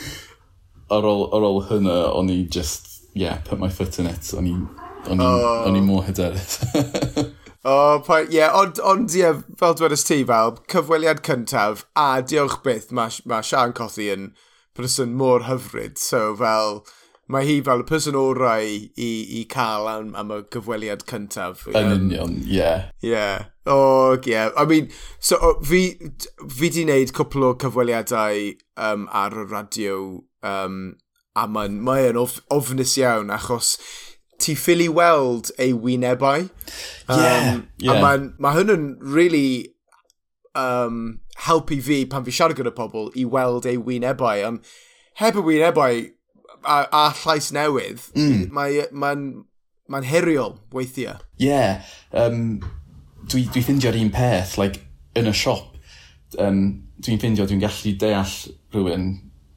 ar, 0.92 1.08
ôl, 1.08 1.24
ar 1.32 1.46
ôl 1.48 1.62
hynna, 1.70 1.96
o'n 2.12 2.30
i 2.32 2.42
just, 2.52 3.08
yeah, 3.16 3.40
put 3.48 3.58
my 3.62 3.72
foot 3.72 3.98
in 3.98 4.10
it. 4.12 4.28
O'n 4.36 4.50
i, 4.52 4.54
o'n 5.08 5.24
i, 5.24 5.30
oh. 5.32 5.64
o'n 5.70 5.80
i 5.80 5.84
mor 5.84 6.04
hyderus. 6.06 6.60
O, 7.66 7.98
oh, 7.98 8.18
ie, 8.30 8.44
ond, 8.54 8.78
ond 8.86 9.14
ie, 9.18 9.32
fel 9.58 9.74
dwedais 9.74 10.04
ti 10.06 10.20
fel, 10.28 10.52
cyfweliad 10.70 11.18
cyntaf, 11.26 11.82
a 11.98 12.20
diolch 12.22 12.60
byth, 12.62 12.92
mae 12.94 13.10
ma 13.26 13.40
Sian 13.42 13.74
Cothi 13.74 14.06
yn 14.12 14.28
person 14.78 15.16
mor 15.18 15.48
hyfryd, 15.48 15.96
so 15.98 16.20
fel, 16.38 16.78
mae 17.26 17.42
hi 17.48 17.56
fel 17.66 17.82
y 17.82 17.86
person 17.88 18.18
orau 18.20 18.62
i, 18.62 19.08
i 19.40 19.42
cael 19.50 19.90
am, 19.90 20.12
am 20.14 20.30
y 20.36 20.38
gyfweliad 20.54 21.02
cyntaf. 21.10 21.66
Yn 21.72 21.90
union, 21.96 22.38
ie. 22.46 22.70
Ie, 23.10 23.26
o, 23.66 23.80
ie. 24.14 24.38
I 24.46 24.68
mean, 24.70 24.92
so, 25.18 25.40
oh, 25.42 25.58
fi, 25.66 25.82
fi 26.46 26.70
di 26.70 26.86
wneud 26.86 27.16
cwpl 27.18 27.48
o 27.48 27.52
cyfweliadau 27.64 28.52
um, 28.78 29.10
ar 29.10 29.34
y 29.42 29.48
radio 29.50 29.98
um, 30.46 30.84
a 31.34 31.50
mae'n 31.50 31.82
mae 31.82 32.14
of, 32.14 32.38
ofnus 32.54 32.94
iawn 33.02 33.34
achos 33.34 33.74
ti 34.42 34.56
ffili 34.58 34.88
weld 34.92 35.50
ei 35.62 35.72
wynebau. 35.72 36.48
Um, 37.08 37.20
yeah, 37.20 37.60
yeah. 37.78 37.96
A 37.96 38.02
mae 38.02 38.28
ma 38.42 38.52
hwn 38.56 38.96
really 39.00 39.74
um, 40.58 41.20
helpu 41.46 41.80
fi 41.84 42.04
pan 42.10 42.26
fi 42.26 42.34
siarad 42.34 42.58
gyda 42.58 42.74
pobl 42.76 43.10
i 43.16 43.24
weld 43.24 43.68
ei 43.68 43.80
wynebau. 43.80 44.44
Um, 44.48 44.60
heb 45.20 45.38
y 45.40 45.44
wynebau 45.50 46.06
a, 46.66 46.80
a 46.90 47.04
llais 47.22 47.52
newydd, 47.54 48.02
mm. 48.16 48.48
mae'n 48.54 48.90
ma 48.96 49.12
ma 49.88 50.02
heriol 50.02 50.56
weithiau. 50.74 51.20
Ie. 51.38 51.46
Yeah. 51.46 51.84
Um, 52.10 52.58
dwi, 53.30 53.46
dwi 53.52 53.62
ffindio'r 53.62 53.98
un 54.00 54.10
peth, 54.14 54.56
like, 54.60 54.82
yn 55.18 55.30
y 55.30 55.34
siop, 55.36 55.76
um, 56.42 56.62
dwi'n 57.02 57.20
ffindio, 57.22 57.46
dwi'n 57.48 57.62
gallu 57.62 57.94
deall 58.00 58.34
rhywun 58.74 59.08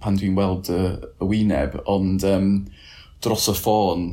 pan 0.04 0.20
dwi'n 0.20 0.38
weld 0.38 0.70
y, 0.72 0.82
y 1.20 1.30
wyneb, 1.32 1.80
ond 1.90 2.24
um, 2.28 2.52
dros 3.24 3.50
y 3.52 3.56
ffôn, 3.58 4.06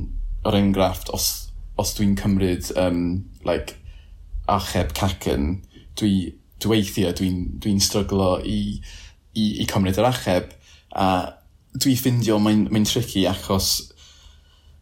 er 0.47 0.59
enghraifft, 0.59 1.11
os, 1.15 1.53
os 1.81 1.95
dwi'n 1.97 2.17
cymryd 2.19 2.71
um, 2.81 3.27
like, 3.47 3.77
acheb 4.51 4.95
cacen, 4.95 5.63
dwi, 5.99 6.37
dwi 6.63 6.77
weithiau 6.77 7.15
dwi'n 7.17 7.43
dwi, 7.57 7.75
dwi 7.75 7.83
stryglo 7.83 8.37
i, 8.45 8.61
i, 9.35 9.47
i 9.63 9.67
cymryd 9.71 9.99
yr 10.01 10.09
acheb. 10.11 10.55
A 10.97 11.09
dwi 11.77 11.97
ffindio 11.99 12.39
mae'n 12.41 12.67
mae 12.73 12.89
tricky 12.89 13.27
achos 13.29 13.71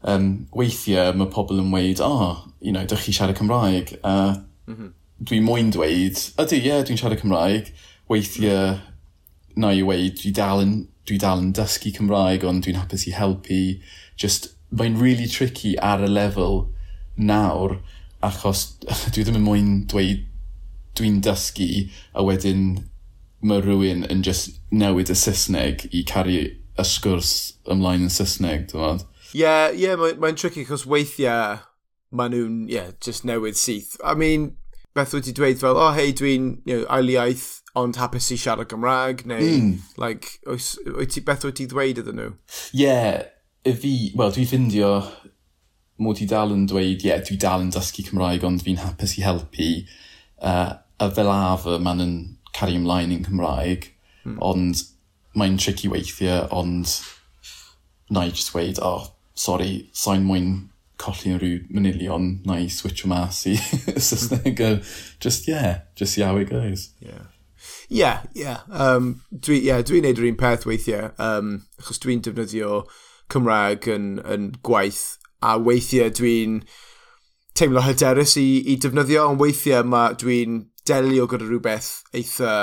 um, 0.05 0.47
weithiau 0.55 1.15
mae 1.17 1.31
pobl 1.33 1.61
yn 1.63 1.73
weid, 1.75 2.03
o, 2.05 2.11
oh, 2.11 2.35
you 2.61 2.73
know, 2.73 2.85
dych 2.89 3.07
chi 3.07 3.17
siarad 3.17 3.39
Cymraeg. 3.41 3.97
A 4.03 4.15
mm 4.69 4.75
-hmm. 4.75 4.91
dwi 5.19 5.41
moyn 5.41 5.73
dweud, 5.75 6.21
ydy, 6.39 6.61
ie, 6.61 6.67
yeah, 6.69 6.85
dwi'n 6.85 7.01
siarad 7.01 7.23
Cymraeg. 7.23 7.73
Weithiau, 8.11 8.79
na 9.57 9.73
i 9.73 9.83
weid, 9.83 10.19
dwi 10.21 10.35
dal 10.37 10.63
yn, 10.65 10.75
dwi 11.09 11.19
dal 11.21 11.41
yn 11.43 11.55
dysgu 11.57 11.95
Cymraeg, 11.97 12.45
ond 12.45 12.65
dwi'n 12.65 12.81
hapus 12.81 13.09
i 13.09 13.15
helpu. 13.17 13.63
Just 14.21 14.53
mae'n 14.75 14.99
really 15.01 15.29
tricky 15.31 15.75
ar 15.79 16.03
y 16.05 16.11
lefel 16.11 16.65
nawr, 17.17 17.79
achos 18.25 18.67
dwi 19.15 19.25
ddim 19.25 19.39
yn 19.41 19.47
mwyn 19.47 19.73
dweud 19.91 20.25
dwi'n 20.99 21.21
dysgu, 21.25 21.89
a 22.15 22.25
wedyn 22.27 22.67
mae 23.45 23.63
rhywun 23.63 24.07
yn 24.11 24.23
just 24.25 24.61
newid 24.73 25.11
y 25.13 25.17
Saesneg 25.19 25.89
i 25.93 26.05
caru 26.09 26.39
y 26.41 26.87
sgwrs 26.87 27.35
ymlaen 27.71 28.07
yn 28.07 28.13
Saesneg, 28.13 28.69
dwi'n 28.71 28.85
meddwl. 28.85 29.11
Ie, 29.35 29.43
yeah, 29.43 29.71
yeah, 29.75 29.99
mae'n 29.99 30.21
mae 30.23 30.37
tricky, 30.39 30.65
achos 30.65 30.87
weithiau 30.87 31.59
maen 32.15 32.35
nhw'n, 32.35 32.59
yeah, 32.71 32.93
just 33.03 33.27
newid 33.27 33.59
syth. 33.59 33.97
I 34.07 34.15
mean, 34.15 34.53
beth 34.95 35.15
wyt 35.17 35.27
ti 35.27 35.35
dweud 35.35 35.59
fel, 35.61 35.79
oh, 35.79 35.91
hei, 35.97 36.15
dwi'n 36.15 36.53
you 36.65 36.79
know, 36.79 36.89
ailiaeth 36.95 37.49
ond 37.75 37.99
hapus 37.99 38.31
i 38.31 38.39
siarad 38.39 38.71
Gymraeg, 38.71 39.25
neu, 39.27 39.43
mm. 39.43 39.73
like, 39.99 40.37
oes, 40.47 40.77
oes, 40.95 41.19
beth 41.27 41.47
wyt 41.49 41.59
ti 41.59 41.67
dweud 41.71 41.99
iddyn 42.05 42.21
nhw? 42.21 42.35
Ie, 42.71 42.85
yeah, 42.85 43.25
y 43.65 43.73
fi, 43.81 43.95
wel, 44.19 44.33
dwi'n 44.35 44.49
ffindio 44.49 44.91
mod 46.05 46.21
i 46.21 46.27
dal 46.29 46.53
yn 46.55 46.67
dweud, 46.69 47.01
ie, 47.01 47.09
yeah, 47.09 47.23
dwi 47.25 47.39
dal 47.41 47.65
yn 47.65 47.73
dysgu 47.75 48.05
Cymraeg, 48.09 48.45
ond 48.47 48.63
fi'n 48.65 48.83
hapus 48.83 49.17
i 49.19 49.25
helpu. 49.25 49.71
Uh, 50.43 50.75
a 51.01 51.11
fel 51.15 51.31
afer, 51.31 51.81
ma'n 51.83 52.03
yn 52.05 52.15
cario 52.55 52.81
ymlaen 52.81 53.15
yn 53.15 53.25
Cymraeg, 53.27 53.89
mm. 54.25 54.39
ond 54.45 54.85
mae'n 55.39 55.59
tricky 55.59 55.91
weithiau, 55.91 56.47
ond 56.55 56.99
na 58.11 58.27
i 58.29 58.35
just 58.35 58.55
weid, 58.55 58.79
oh, 58.83 59.11
sorry, 59.35 59.89
sa'n 59.97 60.27
mwyn 60.27 60.51
colli 61.01 61.33
yn 61.33 61.41
rhyw 61.41 61.63
manilion, 61.75 62.29
na 62.47 62.59
i 62.63 62.69
switch 62.71 63.07
o 63.07 63.11
mas 63.11 63.45
i 63.51 63.57
Saesneg. 64.09 64.61
just, 65.21 65.49
yeah, 65.49 65.81
just 65.97 66.15
see 66.15 66.23
how 66.23 66.37
it 66.37 66.51
goes. 66.51 66.91
Yeah. 67.01 67.31
Yeah. 67.89 68.23
Yeah. 68.35 68.61
Um, 68.71 69.23
dwi'n 69.33 69.65
yeah, 69.65 69.83
dwi 69.87 70.03
neud 70.05 70.21
yr 70.21 70.29
un 70.31 70.39
peth 70.39 70.69
weithiau, 70.69 71.11
um, 71.23 71.57
achos 71.81 72.01
dwi'n 72.03 72.23
defnyddio 72.25 72.85
Cymraeg 73.33 73.89
yn, 73.91 74.09
yn 74.25 74.51
gwaith, 74.67 75.19
a 75.45 75.57
weithiau 75.61 76.13
dwi'n 76.15 76.63
teimlo 77.55 77.85
hyderus 77.85 78.37
i, 78.41 78.49
i 78.73 78.77
defnyddio, 78.81 79.29
ond 79.31 79.43
weithiau 79.43 79.87
mae 79.87 80.17
dwi'n 80.21 80.65
delio 80.89 81.29
gyda 81.31 81.49
rhywbeth 81.49 81.93
eitha 82.17 82.57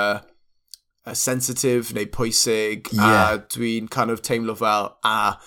sensitif 1.18 1.90
neu 1.94 2.06
pwysig, 2.06 2.92
yeah. 2.92 3.32
a 3.32 3.38
dwi'n 3.56 3.90
kind 3.90 4.10
of 4.10 4.22
teimlo 4.22 4.56
fel, 4.58 4.96
a 5.04 5.38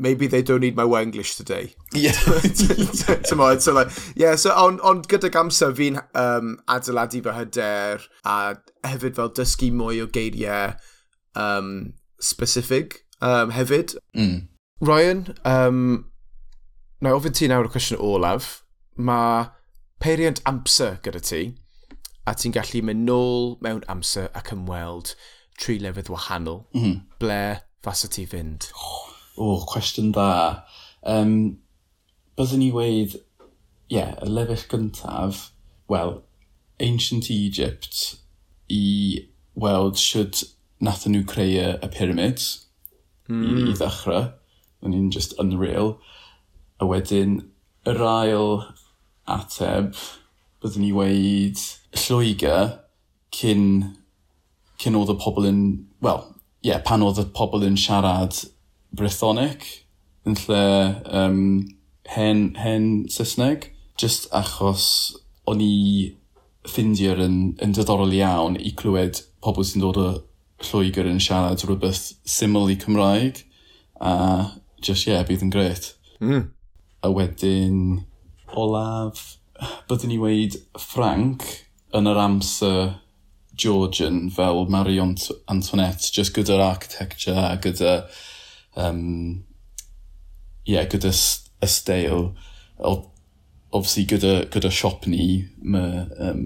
maybe 0.00 0.26
they 0.26 0.42
don't 0.42 0.60
need 0.60 0.76
my 0.76 0.84
Wenglish 0.84 1.36
today. 1.36 1.74
Yeah. 1.92 2.12
Tomorrow, 3.24 3.58
so 3.58 3.72
like, 3.72 3.90
yeah, 4.16 4.34
so 4.34 4.52
on, 4.52 4.80
on 4.80 5.02
gyda 5.02 5.30
gamsa 5.30 5.70
fi'n 5.76 6.00
um, 6.14 6.56
adeiladu 6.68 7.22
fy 7.24 7.36
hyder, 7.36 8.00
a 8.24 8.56
hefyd 8.88 9.16
fel 9.20 9.32
dysgu 9.36 9.70
mwy 9.76 10.00
o 10.04 10.08
geiriau 10.08 10.74
um, 11.36 11.92
specific 12.20 13.04
um, 13.20 13.50
hefyd. 13.54 13.96
Mm. 14.16 14.48
Ryan, 14.80 15.24
um, 15.44 16.10
na 17.00 17.14
ofyn 17.16 17.36
ti 17.36 17.48
nawr 17.48 17.68
y 17.68 17.72
cwestiwn 17.74 18.02
olaf. 18.04 18.60
Mae 18.96 19.48
peiriant 20.02 20.40
amser 20.48 20.98
gyda 21.04 21.22
ti, 21.24 21.42
a 22.28 22.34
ti'n 22.36 22.54
gallu 22.56 22.82
mynd 22.84 23.06
nôl 23.08 23.54
mewn 23.64 23.84
amser 23.92 24.28
ac 24.36 24.52
ymweld 24.56 25.14
tri 25.60 25.78
lefydd 25.80 26.12
wahanol. 26.12 26.64
Mm. 26.76 27.02
Ble 27.20 27.42
fasa 27.84 28.08
ti 28.12 28.26
fynd? 28.28 28.70
O, 29.36 29.54
oh, 29.54 29.66
cwestiwn 29.68 30.12
dda. 30.16 30.64
Um, 31.02 31.34
byddwn 32.36 32.64
ni 32.64 32.70
weid, 32.74 33.16
ie, 33.90 33.98
yeah, 33.98 34.16
y 34.24 34.28
lefydd 34.28 34.68
gyntaf, 34.72 35.50
well, 35.88 36.22
ancient 36.80 37.30
Egypt 37.30 38.16
i 38.70 39.26
weld 39.60 39.98
sydd 40.00 40.44
nath 40.80 41.04
nhw 41.08 41.24
creu 41.28 41.56
y 41.72 41.88
pyramids 41.92 42.69
mm. 43.30 43.42
i, 43.42 43.54
i 43.54 43.64
hmm. 43.64 43.78
ddechrau. 43.78 44.28
O'n 44.84 44.96
un 44.96 45.10
just 45.14 45.36
unreal. 45.42 45.94
A 46.80 46.88
wedyn, 46.88 47.38
yr 47.88 48.02
ail 48.04 48.62
ateb, 49.30 49.94
byddwn 50.60 50.84
ni 50.84 50.92
weid 50.96 51.60
Lloegr 51.96 52.76
cyn, 53.34 53.64
cyn 54.80 54.96
oedd 54.98 55.12
y 55.14 55.18
pobl 55.20 55.48
yn, 55.48 55.60
wel, 56.04 56.24
ie, 56.60 56.70
yeah, 56.72 56.80
pan 56.84 57.04
oedd 57.04 57.20
y 57.22 57.26
pobl 57.36 57.64
yn 57.66 57.78
siarad 57.80 58.36
Brythonic 58.96 59.66
yn 60.28 60.36
lle 60.44 60.64
um, 61.06 61.42
hen, 62.10 62.42
hen 62.60 62.88
Saesneg, 63.12 63.70
just 64.00 64.28
achos 64.36 64.86
o'n 65.48 65.62
i 65.64 66.16
ffindio'r 66.68 67.22
yn, 67.24 67.38
yn 67.62 67.72
diddorol 67.76 68.12
iawn 68.16 68.58
i 68.60 68.74
clywed 68.76 69.22
pobl 69.44 69.64
sy'n 69.64 69.84
dod 69.84 70.00
o 70.00 70.08
Lloegr 70.60 71.08
yn 71.08 71.20
siarad 71.22 71.62
rhywbeth 71.64 72.10
syml 72.28 72.70
i 72.72 72.76
Cymraeg 72.80 73.44
a 74.00 74.12
just 74.84 75.06
yeah, 75.06 75.22
bydd 75.26 75.44
yn 75.44 75.52
gret. 75.52 75.92
Mm. 76.20 76.50
A 77.04 77.10
wedyn 77.12 77.78
olaf, 78.58 79.38
byddwn 79.88 80.12
ni 80.12 80.18
weid 80.20 80.58
Frank 80.80 81.46
yn 81.96 82.08
yr 82.10 82.20
amser 82.20 82.98
Georgian 83.60 84.30
fel 84.32 84.66
Marie 84.72 85.00
Antoinette, 85.00 86.10
just 86.12 86.34
gyda'r 86.36 86.62
architecture 86.64 87.36
a 87.36 87.56
gyda, 87.60 87.94
um, 88.76 89.44
yeah, 90.64 90.86
gyda 90.88 91.12
y 91.12 91.68
steil. 91.68 92.30
Obviously, 92.80 94.06
gyda, 94.08 94.34
gyda 94.50 94.72
siop 94.72 95.04
ni, 95.10 95.44
mae 95.60 96.06
um, 96.30 96.44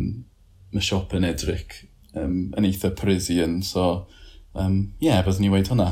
ma 0.75 0.83
siop 0.83 1.15
yn 1.15 1.29
edrych 1.29 1.85
um, 2.17 2.53
yn 2.57 2.69
eitha 2.69 2.91
Parisian, 2.97 3.61
so 3.63 4.07
um, 4.55 4.95
yeah, 5.01 5.23
byddwn 5.25 5.47
ni 5.47 5.51
weid 5.53 5.71
hwnna. 5.73 5.91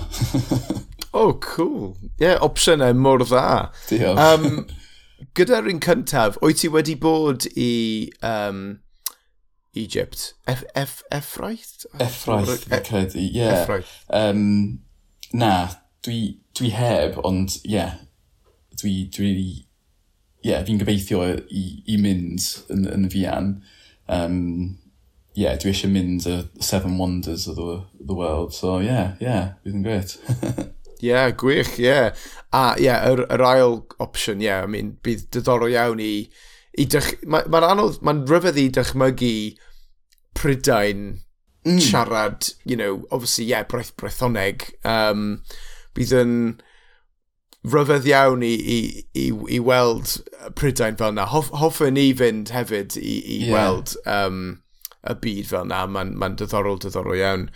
oh, 1.19 1.35
cool. 1.45 1.97
Ie, 2.03 2.27
yeah, 2.27 2.39
opsiynau 2.45 2.95
mor 2.97 3.25
dda. 3.25 3.73
Diolch. 3.91 4.23
Um, 4.23 4.65
gyda'r 5.39 5.69
un 5.71 5.83
cyntaf, 5.83 6.39
wyt 6.43 6.63
ti 6.63 6.71
wedi 6.73 6.97
bod 7.01 7.47
i 7.57 7.73
um, 8.27 8.63
Egypt? 9.79 10.33
Eff, 10.47 10.65
eff, 10.75 11.03
effraith? 11.11 11.87
Effraith, 12.01 12.67
e 12.71 12.81
credu, 12.85 13.19
ie. 13.19 13.29
Yeah. 13.41 13.63
Effraith. 13.63 13.93
Um, 14.11 14.81
na, 15.33 15.69
dwi, 16.05 16.39
dwi 16.59 16.73
heb, 16.77 17.19
ond 17.25 17.59
ie, 17.63 17.77
yeah, 17.77 17.99
dwi, 18.81 18.97
dwi, 19.15 19.33
ie, 19.33 20.51
yeah, 20.51 20.63
fi'n 20.67 20.81
gobeithio 20.81 21.23
i, 21.49 21.65
i 21.87 21.99
mynd 22.03 22.47
yn, 22.75 22.87
yn 22.91 23.11
fian. 23.13 23.55
Um, 24.13 24.79
yeah, 25.35 25.57
dwi 25.57 25.73
eisiau 25.73 25.91
mynd 25.93 26.27
y 26.29 26.37
Seven 26.61 26.99
Wonders 26.99 27.47
of 27.49 27.57
the, 27.57 27.83
the 28.01 28.15
World. 28.15 28.53
So, 28.55 28.79
yeah, 28.79 29.15
yeah, 29.21 29.55
bydd 29.65 29.79
yn 29.79 29.85
gret. 29.87 30.17
yeah, 31.01 31.31
gwych, 31.31 31.79
yeah. 31.81 32.13
A, 32.53 32.75
yeah, 32.81 33.07
yr, 33.09 33.25
yr 33.33 33.45
ail 33.49 33.79
opsiwn, 34.03 34.43
yeah, 34.45 34.63
I 34.63 34.71
mean, 34.71 34.97
bydd 35.05 35.29
diddorol 35.33 35.73
iawn 35.73 36.03
i... 36.05 36.15
i 36.79 36.89
dych... 36.89 37.15
Mae'n 37.25 37.49
ma 37.53 37.63
anodd, 37.71 38.01
mae'n 38.05 38.25
rhyfedd 38.29 38.61
i 38.61 38.69
dychmygu 38.77 39.35
Prydain 40.37 41.07
mm. 41.67 41.81
siarad, 41.81 42.53
you 42.65 42.77
know, 42.77 43.07
obviously, 43.11 43.49
yeah, 43.49 43.65
breth, 43.69 43.95
brethoneg. 44.01 44.69
Um, 44.85 45.43
bydd 45.97 46.13
yn 46.17 46.35
rhyfedd 47.73 48.09
iawn 48.11 48.45
i, 48.45 48.53
i, 48.59 48.79
i, 49.17 49.31
i 49.57 49.63
weld 49.65 50.19
Prydain 50.59 51.01
fel 51.01 51.17
yna. 51.17 51.25
Hoff, 51.33 51.49
hoffwn 51.57 51.97
ni 51.97 52.11
fynd 52.17 52.53
hefyd 52.53 53.01
i, 53.01 53.17
i 53.23 53.41
yeah. 53.47 53.57
weld... 53.57 53.97
Um, 54.05 54.62
y 55.09 55.17
byd 55.23 55.49
fel 55.51 55.67
na, 55.71 55.85
mae'n 55.91 56.15
ma 56.19 56.31
diddorol, 56.39 56.79
diddorol 56.83 57.19
iawn. 57.19 57.49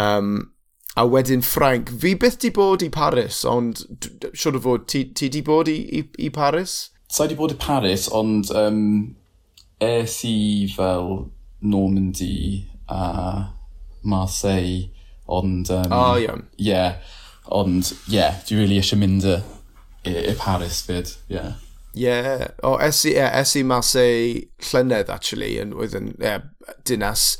Um, 0.00 0.52
a 0.98 1.04
wedyn 1.06 1.44
Frank, 1.44 1.92
fi 2.02 2.14
byth 2.18 2.40
di 2.42 2.50
bod 2.54 2.82
i 2.82 2.88
Paris, 2.90 3.44
ond 3.46 3.84
siwr 4.32 4.58
o 4.58 4.62
fod, 4.64 4.88
ti, 4.90 5.04
ti 5.14 5.28
di 5.32 5.42
bod 5.46 5.70
i, 5.70 5.78
i, 6.00 6.02
i 6.26 6.30
Paris? 6.34 6.88
Sa 7.06 7.22
so, 7.22 7.28
di 7.30 7.36
bod 7.38 7.54
i 7.54 7.58
Paris, 7.60 8.08
ond 8.14 8.50
um, 8.56 8.80
es 9.84 10.18
i 10.26 10.66
fel 10.74 11.28
Normandy 11.60 12.66
a 12.88 13.52
Marseille, 14.02 14.88
ond... 15.26 15.70
Um, 15.70 15.92
oh, 15.92 16.16
iawn. 16.18 16.48
Yeah. 16.56 16.98
yeah, 16.98 17.14
ond, 17.52 17.92
yeah, 18.08 18.42
dwi 18.48 18.62
really 18.62 18.80
eisiau 18.80 19.00
mynd 19.00 19.28
i, 19.28 19.38
i 20.08 20.34
Paris 20.40 20.82
fyd. 20.88 21.14
Yeah 21.28 21.56
yeah. 21.98 22.48
o 22.62 22.74
oh, 22.74 22.80
es 22.82 23.04
i, 23.04 23.14
yeah, 23.16 23.34
es 23.40 23.54
i 23.58 23.64
mas 23.66 23.94
ei 23.98 24.48
llynedd, 24.70 25.12
actually, 25.12 25.56
yn, 25.62 25.74
oedd 25.76 25.96
yn 25.98 26.12
yeah, 26.22 26.44
dinas 26.88 27.32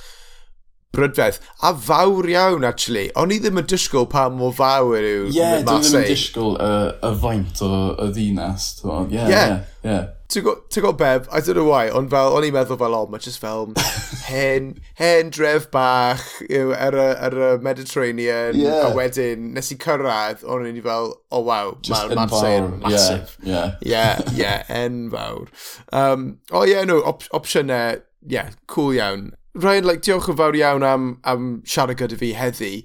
brydfedd. 0.97 1.41
A 1.63 1.73
fawr 1.75 2.29
iawn, 2.33 2.65
actually. 2.65 3.09
O'n 3.19 3.33
i 3.35 3.41
ddim 3.43 3.61
yn 3.61 3.71
disgwyl 3.71 4.09
pa 4.11 4.29
mor 4.33 4.55
fawr 4.57 4.99
yw 4.99 5.27
Ie, 5.29 5.35
yeah, 5.37 5.59
dwi 5.63 5.81
ddim 5.83 5.99
yn 6.03 6.07
disgwyl 6.13 6.55
y, 6.57 6.71
y 7.09 7.17
faint 7.25 7.65
o 7.65 7.73
y 8.07 8.13
ddinas. 8.15 8.71
Ie, 8.85 9.27
ie, 9.27 9.43
ie. 9.89 9.99
Ti'n 10.29 10.45
gwybod 10.45 10.99
Beb, 11.01 11.29
I 11.33 11.41
don't 11.41 11.57
know 11.57 11.65
why, 11.65 11.89
ond 11.89 12.11
fel, 12.13 12.35
o'n 12.37 12.45
i'n 12.45 12.53
meddwl 12.53 12.77
fel, 12.77 12.93
o, 12.99 13.07
mae 13.09 13.23
just 13.25 13.41
fel 13.41 13.71
hen, 14.29 14.75
hen 15.01 15.31
dref 15.33 15.71
bach 15.73 16.21
yw, 16.45 16.75
ar, 16.77 16.99
y, 17.01 17.07
ar 17.25 17.37
y 17.47 17.49
Mediterranean, 17.65 18.59
yeah. 18.61 18.83
a 18.85 18.91
wedyn, 18.93 19.55
nes 19.57 19.73
i 19.73 19.79
cyrraedd, 19.81 20.45
o'n 20.45 20.67
i'n 20.69 20.83
fel, 20.85 21.15
o 21.17 21.39
oh, 21.39 21.47
waw, 21.49 21.73
mae'r 21.89 22.13
Marseille 22.19 22.61
yn 22.67 22.77
massive. 22.83 23.39
Yeah, 23.41 23.79
yeah. 23.95 24.21
Yeah, 24.29 24.37
yeah, 24.37 24.69
enfawr. 24.83 25.49
Um, 25.97 26.29
o 26.53 26.61
oh, 26.61 26.67
ie, 26.69 26.75
yeah, 26.75 26.85
no, 26.85 27.01
op 27.09 27.25
opsiynau, 27.33 27.97
ie, 27.97 28.37
yeah, 28.37 28.53
cool 28.69 28.93
iawn. 29.01 29.31
Ryan, 29.59 29.83
like, 29.85 30.01
diolch 30.07 30.29
yn 30.31 30.37
fawr 30.39 30.55
iawn 30.55 30.85
am, 30.87 31.19
am 31.27 31.67
siarad 31.67 31.99
gyda 31.99 32.15
fi 32.19 32.35
heddi. 32.39 32.85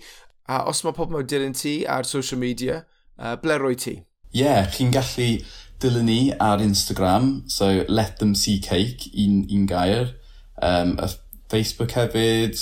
A 0.49 0.63
os 0.69 0.83
mae 0.83 0.93
pobl 0.97 1.13
mewn 1.13 1.27
dilyn 1.29 1.53
ti 1.53 1.85
ar 1.85 2.03
social 2.09 2.39
media, 2.41 2.85
uh, 3.19 3.35
ble 3.41 3.57
roi 3.61 3.75
ti? 3.77 4.05
Ie, 4.33 4.41
yeah, 4.41 4.65
chi'n 4.73 4.91
gallu 4.95 5.43
dilyn 5.83 6.05
ni 6.09 6.33
ar 6.41 6.59
Instagram, 6.63 7.43
so 7.51 7.85
let 7.87 8.19
them 8.19 8.35
see 8.35 8.59
cake, 8.59 9.09
un, 9.13 9.47
un 9.53 9.65
gair. 9.69 10.15
Um, 10.61 10.97
a 10.97 11.09
Facebook 11.53 11.91
hefyd, 11.93 12.55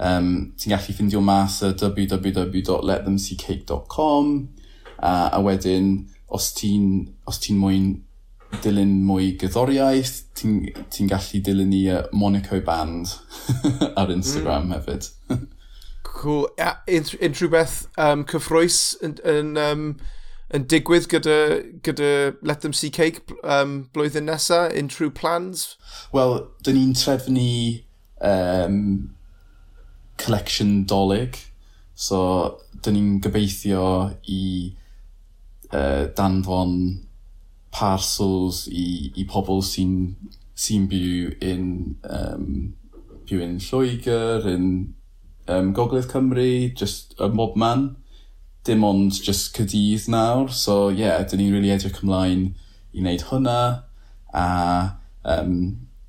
um, 0.00 0.52
ti'n 0.56 0.72
gallu 0.72 0.92
ffindio 0.96 1.20
mas 1.20 1.62
ar 1.66 1.72
www.letthemseecake.com 1.76 4.48
uh, 4.98 5.28
a 5.32 5.40
wedyn, 5.44 6.08
os 6.32 6.52
ti'n 6.56 7.08
ti 7.40 7.52
moyn 7.56 8.04
dilyn 8.64 8.94
mwy 9.06 9.32
gyddoriaeth, 9.40 10.14
ti'n 10.38 10.58
ti 10.92 11.06
gallu 11.10 11.40
dilyn 11.44 11.72
i 11.76 11.84
uh, 11.92 12.02
Monaco 12.12 12.60
Band 12.64 13.12
ar 14.00 14.12
Instagram 14.14 14.68
mm. 14.68 14.76
hefyd. 14.76 15.08
cool. 16.18 16.48
Yeah, 16.58 16.78
unrhyw 16.88 17.50
beth 17.52 17.76
um, 17.98 18.24
cyffroes 18.26 18.96
yn, 19.04 19.18
yn, 19.28 19.52
um, 19.62 19.84
yn 20.54 20.64
digwydd 20.70 21.06
gyda, 21.12 21.36
gyda 21.86 22.10
Let 22.42 22.64
Them 22.64 22.74
See 22.74 22.90
Cake 22.90 23.22
um, 23.44 23.84
blwyddyn 23.94 24.26
nesaf? 24.26 24.72
Unrhyw 24.78 25.12
plans? 25.14 25.76
Wel, 26.16 26.40
dyn 26.66 26.80
ni'n 26.80 26.96
trefnu 26.98 27.52
um, 28.24 28.80
collection 30.18 30.82
dolyg. 30.90 31.38
So, 31.94 32.20
dyn 32.82 32.98
ni'n 32.98 33.14
gobeithio 33.22 33.84
i 34.30 34.42
uh, 35.70 36.08
danfon 36.18 36.74
parcels 37.74 38.66
i, 38.70 39.12
i 39.16 39.24
pobl 39.28 39.62
sy'n 39.64 39.94
sy 40.58 40.78
byw 40.90 41.32
yn 41.44 41.64
um, 42.02 42.46
byw 43.28 43.42
yn 43.44 43.58
Lloegr, 43.62 44.46
yn 44.50 44.68
um, 45.46 45.72
Gogledd 45.76 46.08
Cymru, 46.10 46.74
just 46.74 47.14
a 47.20 47.28
mob 47.28 47.56
man. 47.56 47.96
Dim 48.66 48.84
ond 48.84 49.14
just 49.24 49.56
Cydydd 49.56 50.08
nawr, 50.12 50.50
so 50.52 50.88
ie, 50.90 51.04
yeah, 51.04 51.22
dyn 51.24 51.40
ni'n 51.40 51.54
really 51.54 51.72
edrych 51.72 52.02
ymlaen 52.02 52.48
i 52.92 53.02
wneud 53.02 53.26
hwnna. 53.30 53.60
A 54.34 54.46
um, 55.24 55.54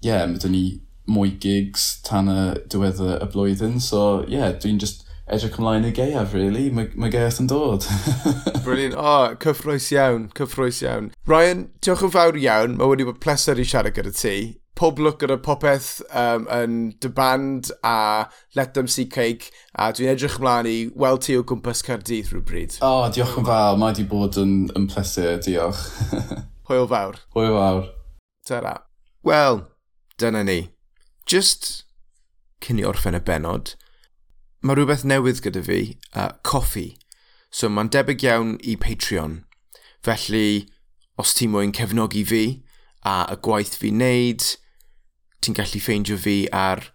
yeah, 0.03 0.25
dyn 0.25 0.55
ni 0.55 0.63
mwy 1.09 1.35
gigs 1.41 1.91
tan 2.05 2.29
y 2.31 2.41
diwedd 2.69 2.99
y 3.05 3.29
blwyddyn, 3.31 3.79
so 3.83 4.23
ie, 4.25 4.39
yeah, 4.39 4.55
dwi'n 4.57 4.81
just 4.81 5.05
edrych 5.33 5.57
ymlaen 5.59 5.87
i 5.87 5.91
geiaf, 5.95 6.33
really. 6.33 6.69
Mae, 6.73 6.89
mae 6.99 7.11
geiaf 7.13 7.39
yn 7.41 7.49
dod. 7.49 7.85
Brilliant. 8.65 8.95
O, 8.97 9.03
oh, 9.03 9.35
cyffroes 9.41 9.89
iawn, 9.95 10.29
cyffroes 10.37 10.81
iawn. 10.85 11.11
Ryan, 11.29 11.67
diolch 11.85 12.05
yn 12.07 12.13
fawr 12.15 12.39
iawn. 12.39 12.77
Mae 12.79 12.91
wedi 12.91 13.07
bod 13.07 13.21
pleser 13.23 13.61
i 13.61 13.65
siarad 13.67 13.95
gyda 13.97 14.13
ti. 14.15 14.35
Pob 14.79 15.01
lwc 15.03 15.17
gyda 15.19 15.35
popeth 15.43 15.89
um, 16.15 16.45
yn 16.55 16.77
dy 17.03 17.11
band 17.11 17.71
a 17.83 18.29
Let 18.55 18.73
Them 18.77 18.87
See 18.87 19.09
Cake 19.11 19.49
a 19.75 19.89
dwi'n 19.95 20.13
edrych 20.13 20.37
ymlaen 20.39 20.69
i 20.71 20.77
weld 20.95 21.25
ti 21.25 21.35
o 21.35 21.43
gwmpas 21.43 21.83
Cardydd 21.85 22.31
rhywbryd. 22.31 22.79
O, 22.79 22.93
oh, 23.03 23.09
diolch 23.11 23.35
yn 23.41 23.47
fawr. 23.49 23.75
Mae 23.81 23.91
wedi 23.93 24.07
bod 24.09 24.39
yn, 24.39 24.55
yn 24.79 24.87
pleser, 24.91 25.37
diolch. 25.43 25.83
Hwyl 26.69 26.87
fawr. 26.89 27.19
Hwyl 27.35 27.59
fawr. 27.59 27.85
Ta-ra. 28.47 28.77
Wel, 29.27 29.63
dyna 30.21 30.45
ni. 30.47 30.61
Just 31.29 31.83
cyn 32.63 32.79
i 32.81 32.85
orffen 32.87 33.17
y 33.17 33.21
benod, 33.23 33.75
Mae 34.61 34.75
rhywbeth 34.75 35.05
newydd 35.07 35.43
gyda 35.45 35.63
fi, 35.63 35.81
uh, 36.13 36.31
coffi. 36.43 36.97
So 37.51 37.69
mae'n 37.71 37.91
debyg 37.93 38.23
iawn 38.27 38.57
i 38.61 38.75
Patreon. 38.75 39.43
Felly, 40.03 40.67
os 41.19 41.33
ti 41.35 41.47
moyn 41.47 41.71
cefnogi 41.75 42.25
fi 42.27 42.43
a 43.07 43.25
y 43.31 43.37
gwaith 43.43 43.75
fi 43.79 43.91
wneud, 43.93 44.43
ti'n 45.39 45.55
gallu 45.55 45.79
ffeindio 45.83 46.17
fi 46.19 46.37
ar 46.51 46.91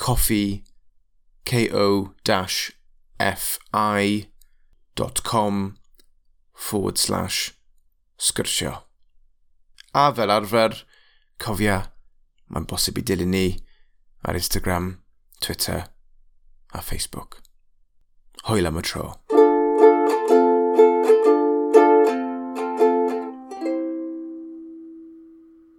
coffi 0.00 0.62
ko-fi.com 1.44 1.86
forward 6.54 6.98
slash 6.98 7.54
sgyrsio. 8.18 8.82
A 9.94 10.12
fel 10.14 10.30
arfer, 10.30 10.84
cofia, 11.40 11.92
mae'n 12.52 12.66
bosib 12.68 12.98
i 13.00 13.02
dilyn 13.02 13.32
ni 13.34 13.46
ar 14.22 14.36
Instagram, 14.38 15.00
Twitter, 15.40 15.88
a 16.72 16.80
Facebook. 16.80 17.40
Hwyl 18.44 18.66
am. 18.66 19.39